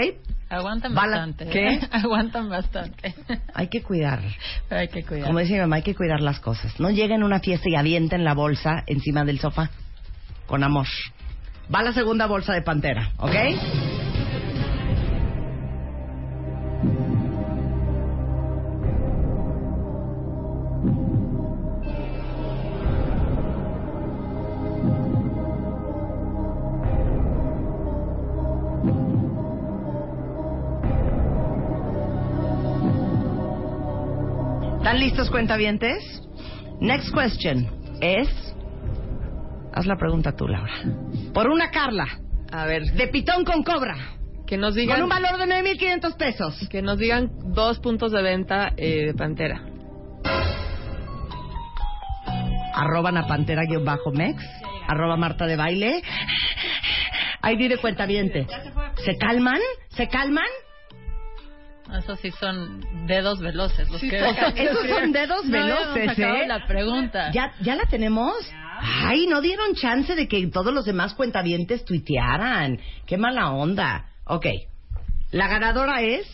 Aguantan 0.48 0.94
Bala- 0.94 1.16
bastante. 1.16 1.46
¿Qué? 1.46 1.66
¿eh? 1.74 1.80
Aguantan 1.92 2.48
bastante. 2.48 3.14
Hay 3.54 3.68
que 3.68 3.82
cuidar. 3.82 4.20
Pero 4.68 4.80
hay 4.82 4.88
que 4.88 5.02
cuidar. 5.02 5.26
Como 5.26 5.38
dice 5.38 5.54
mi 5.54 5.60
mamá, 5.60 5.76
hay 5.76 5.82
que 5.82 5.94
cuidar 5.94 6.20
las 6.20 6.40
cosas. 6.40 6.78
No 6.78 6.90
lleguen 6.90 7.22
a 7.22 7.26
una 7.26 7.40
fiesta 7.40 7.68
y 7.70 7.74
avienten 7.74 8.24
la 8.24 8.34
bolsa 8.34 8.82
encima 8.86 9.24
del 9.24 9.38
sofá. 9.40 9.70
Con 10.46 10.62
amor. 10.64 10.86
Va 11.74 11.82
la 11.82 11.92
segunda 11.92 12.26
bolsa 12.26 12.52
de 12.52 12.60
pantera, 12.62 13.12
¿ok? 13.18 13.34
Listos, 35.22 35.30
cuentavientes? 35.30 36.22
Next 36.80 37.12
question 37.14 37.68
es... 38.00 38.28
Haz 39.74 39.86
la 39.86 39.96
pregunta 39.96 40.34
tú, 40.34 40.46
Laura. 40.48 40.72
Por 41.32 41.48
una 41.48 41.70
Carla, 41.70 42.06
A 42.50 42.66
ver, 42.66 42.82
de 42.92 43.08
pitón 43.08 43.44
con 43.44 43.62
cobra, 43.62 43.96
que 44.46 44.58
nos 44.58 44.74
con 44.74 44.80
digan, 44.80 45.02
un 45.02 45.08
valor 45.08 45.38
de 45.38 45.46
9.500 45.46 46.16
pesos. 46.16 46.68
que 46.68 46.82
nos 46.82 46.98
digan 46.98 47.30
dos 47.54 47.78
puntos 47.78 48.12
de 48.12 48.22
venta 48.22 48.72
eh, 48.76 49.06
de 49.06 49.14
Pantera. 49.14 49.62
Arroban 52.74 53.16
a 53.16 53.26
pantera-mex, 53.26 54.44
arroba 54.88 55.16
Marta 55.16 55.46
de 55.46 55.56
baile. 55.56 56.02
Ahí 57.40 57.56
vive 57.56 57.78
cuentaviente. 57.78 58.46
¿Se 59.04 59.16
calman? 59.16 59.60
¿Se 59.90 60.08
calman? 60.08 60.44
Esos 61.98 62.20
sí 62.20 62.30
son 62.32 63.06
dedos 63.06 63.40
veloces. 63.40 63.88
Los 63.90 64.00
que 64.00 64.18
Esos 64.56 64.88
son 64.88 65.12
dedos 65.12 65.44
No 65.44 65.52
veloces, 65.52 66.18
¿eh? 66.18 66.46
la 66.46 66.66
pregunta. 66.66 67.30
¿Ya, 67.32 67.52
¿Ya 67.60 67.76
la 67.76 67.84
tenemos? 67.84 68.34
Ay, 68.80 69.26
no 69.26 69.40
dieron 69.40 69.74
chance 69.74 70.14
de 70.14 70.26
que 70.26 70.46
todos 70.48 70.72
los 70.72 70.84
demás 70.84 71.14
cuentavientes 71.14 71.84
tuitearan. 71.84 72.78
Qué 73.06 73.16
mala 73.16 73.50
onda. 73.50 74.06
Ok. 74.24 74.46
La 75.30 75.48
ganadora 75.48 76.02
es... 76.02 76.26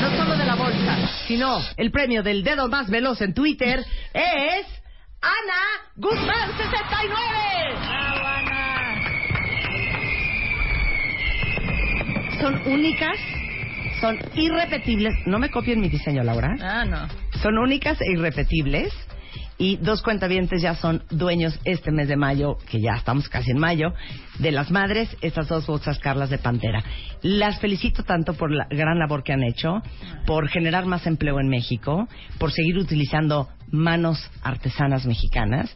No 0.00 0.16
solo 0.16 0.36
de 0.36 0.44
la 0.44 0.54
bolsa, 0.54 0.96
sino 1.26 1.58
el 1.76 1.90
premio 1.90 2.22
del 2.22 2.44
dedo 2.44 2.68
más 2.68 2.88
veloz 2.90 3.20
en 3.20 3.34
Twitter 3.34 3.84
es... 4.12 4.66
Ana 5.22 5.90
Guzmán 5.96 6.50
69. 6.58 8.53
Son 12.44 12.60
únicas, 12.66 13.16
son 14.02 14.18
irrepetibles. 14.34 15.14
No 15.24 15.38
me 15.38 15.50
copien 15.50 15.80
mi 15.80 15.88
diseño, 15.88 16.22
Laura. 16.22 16.54
Ah, 16.60 16.84
no. 16.84 17.08
Son 17.40 17.56
únicas 17.56 17.98
e 18.02 18.12
irrepetibles. 18.12 18.92
Y 19.56 19.76
dos 19.78 20.02
cuentavientes 20.02 20.60
ya 20.60 20.74
son 20.74 21.04
dueños 21.08 21.58
este 21.64 21.90
mes 21.90 22.06
de 22.06 22.16
mayo, 22.16 22.58
que 22.68 22.82
ya 22.82 22.96
estamos 22.96 23.30
casi 23.30 23.52
en 23.52 23.58
mayo, 23.58 23.94
de 24.40 24.52
las 24.52 24.70
madres, 24.70 25.16
estas 25.22 25.48
dos 25.48 25.66
bolsas 25.66 25.98
Carlas 26.00 26.28
de 26.28 26.36
Pantera. 26.36 26.84
Las 27.22 27.60
felicito 27.60 28.02
tanto 28.02 28.34
por 28.34 28.50
la 28.50 28.66
gran 28.68 28.98
labor 28.98 29.22
que 29.22 29.32
han 29.32 29.42
hecho, 29.42 29.80
por 30.26 30.48
generar 30.48 30.84
más 30.84 31.06
empleo 31.06 31.40
en 31.40 31.48
México, 31.48 32.08
por 32.38 32.52
seguir 32.52 32.76
utilizando 32.76 33.48
manos 33.70 34.30
artesanas 34.42 35.06
mexicanas 35.06 35.74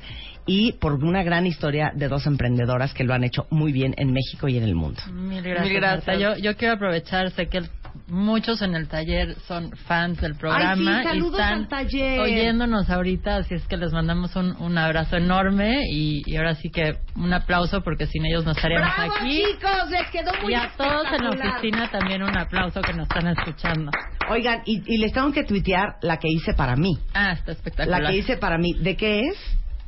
y 0.48 0.72
por 0.72 0.94
una 1.04 1.22
gran 1.22 1.46
historia 1.46 1.92
de 1.94 2.08
dos 2.08 2.26
emprendedoras 2.26 2.92
que 2.94 3.04
lo 3.04 3.14
han 3.14 3.22
hecho 3.22 3.46
muy 3.50 3.70
bien 3.70 3.94
en 3.98 4.12
México 4.12 4.48
y 4.48 4.56
en 4.56 4.64
el 4.64 4.74
mundo. 4.74 5.00
Mil 5.12 5.42
gracias. 5.42 5.64
Mil 5.68 5.74
gracias. 5.80 6.18
Yo, 6.18 6.37
yo 6.38 6.56
quiero 6.56 6.74
aprovechar, 6.74 7.30
sé 7.30 7.46
que 7.46 7.58
el- 7.58 7.70
muchos 8.06 8.62
en 8.62 8.74
el 8.74 8.87
taller 8.88 9.34
son 9.46 9.70
fans 9.87 10.20
del 10.20 10.34
programa 10.37 10.72
Ay, 10.72 11.02
sí, 11.02 11.08
saludos 11.08 11.38
y 11.38 11.42
están 11.42 11.58
al 11.58 11.68
taller. 11.68 12.20
oyéndonos 12.20 12.88
ahorita, 12.90 13.37
así 13.37 13.54
es 13.54 13.66
que 13.66 13.76
les 13.76 13.92
mandamos 13.92 14.34
un, 14.37 14.54
un 14.61 14.78
abrazo 14.78 15.16
enorme 15.16 15.82
y, 15.90 16.22
y 16.24 16.37
ahora 16.37 16.54
sí 16.54 16.70
que 16.70 16.96
un 17.16 17.32
aplauso 17.32 17.82
porque 17.82 18.06
sin 18.06 18.24
ellos 18.26 18.44
no 18.44 18.52
estaríamos 18.52 18.88
¡Bravo, 18.96 19.12
aquí. 19.14 19.42
chicos! 19.52 19.90
Les 19.90 20.11
quedó 20.11 20.30
muy 20.42 20.52
Y 20.52 20.56
a 20.56 20.70
todos 20.76 21.06
en 21.12 21.24
la 21.24 21.30
oficina 21.30 21.90
también 21.90 22.22
un 22.22 22.37
aplauso 22.38 22.80
que 22.80 22.92
nos 22.94 23.08
están 23.08 23.26
escuchando. 23.37 23.90
Oigan, 24.30 24.62
y, 24.64 24.82
y 24.87 24.98
les 24.98 25.12
tengo 25.12 25.30
que 25.32 25.44
tuitear 25.44 25.96
la 26.02 26.18
que 26.18 26.28
hice 26.28 26.54
para 26.54 26.76
mí. 26.76 26.98
Ah, 27.14 27.32
está 27.32 27.52
espectacular. 27.52 28.02
La 28.02 28.11
que 28.11 28.16
hice 28.16 28.37
para 28.37 28.56
mí. 28.58 28.74
¿De 28.80 28.96
qué 28.96 29.20
es? 29.28 29.37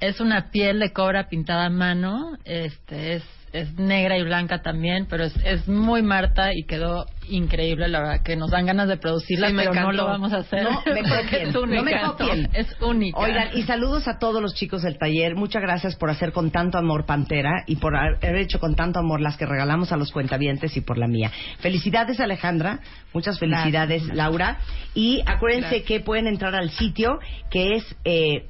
Es 0.00 0.20
una 0.20 0.50
piel 0.50 0.80
de 0.80 0.92
cobra 0.92 1.28
pintada 1.28 1.66
a 1.66 1.70
mano, 1.70 2.36
este 2.44 3.14
es 3.14 3.24
es 3.52 3.74
negra 3.78 4.16
y 4.16 4.22
blanca 4.22 4.62
también, 4.62 5.06
pero 5.08 5.24
es, 5.24 5.34
es 5.44 5.66
muy 5.66 6.02
Marta 6.02 6.50
y 6.54 6.64
quedó 6.64 7.06
increíble, 7.28 7.88
la 7.88 8.00
verdad, 8.00 8.22
que 8.22 8.36
nos 8.36 8.50
dan 8.50 8.66
ganas 8.66 8.88
de 8.88 8.96
producirla, 8.96 9.48
Sí, 9.48 9.54
pero 9.56 9.74
no 9.74 9.92
lo 9.92 10.06
vamos 10.06 10.32
a 10.32 10.38
hacer. 10.38 10.64
No 10.64 10.82
me 10.86 11.02
copien, 11.02 11.48
es 11.48 11.54
no 11.54 11.66
me 11.66 11.80
única, 11.80 12.02
copien. 12.06 12.48
Es 12.52 12.76
única. 12.80 13.18
Oigan, 13.18 13.48
y 13.54 13.62
saludos 13.62 14.06
a 14.08 14.18
todos 14.18 14.40
los 14.40 14.54
chicos 14.54 14.82
del 14.82 14.98
taller. 14.98 15.34
Muchas 15.34 15.62
gracias 15.62 15.96
por 15.96 16.10
hacer 16.10 16.32
con 16.32 16.50
tanto 16.50 16.78
amor 16.78 17.06
Pantera 17.06 17.64
y 17.66 17.76
por 17.76 17.96
haber 17.96 18.36
hecho 18.36 18.60
con 18.60 18.74
tanto 18.76 19.00
amor 19.00 19.20
las 19.20 19.36
que 19.36 19.46
regalamos 19.46 19.92
a 19.92 19.96
los 19.96 20.12
cuentavientes 20.12 20.76
y 20.76 20.80
por 20.80 20.98
la 20.98 21.08
mía. 21.08 21.30
Felicidades, 21.58 22.20
Alejandra. 22.20 22.80
Muchas 23.12 23.38
felicidades, 23.38 24.04
Laura. 24.14 24.58
Y 24.94 25.22
acuérdense 25.26 25.68
Gracias. 25.68 25.86
que 25.86 26.00
pueden 26.00 26.26
entrar 26.26 26.54
al 26.54 26.70
sitio 26.70 27.18
que 27.50 27.76
es 27.76 27.96
eh, 28.04 28.48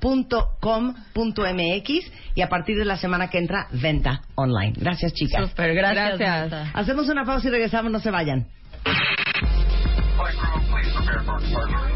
pantera.com.mx 0.00 2.12
y 2.34 2.42
a 2.42 2.48
partir 2.48 2.76
de 2.78 2.84
la 2.84 2.96
semana 2.96 3.28
que 3.28 3.38
entra, 3.38 3.68
venta 3.72 4.22
online. 4.34 4.72
Gracias, 4.76 5.12
chicas. 5.12 5.50
Súper, 5.50 5.74
gracias. 5.74 6.18
Gracias. 6.18 6.70
Hacemos 6.74 7.08
una 7.08 7.24
pausa 7.24 7.46
y 7.48 7.50
regresamos, 7.50 7.90
no 7.92 7.98
se 8.00 8.10
vayan. 8.10 8.46
Flight 8.84 10.36
crew, 10.36 10.60
please 10.70 10.90
prepare 10.94 11.22
for 11.24 11.40
departure. 11.40 11.88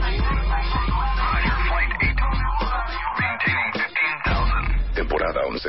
Roger, 1.18 1.56
flight 1.68 1.90
8. 2.00 2.12
Maintaining 3.18 3.72
15,000. 3.72 4.94
Temporada 4.94 5.40
11. 5.48 5.68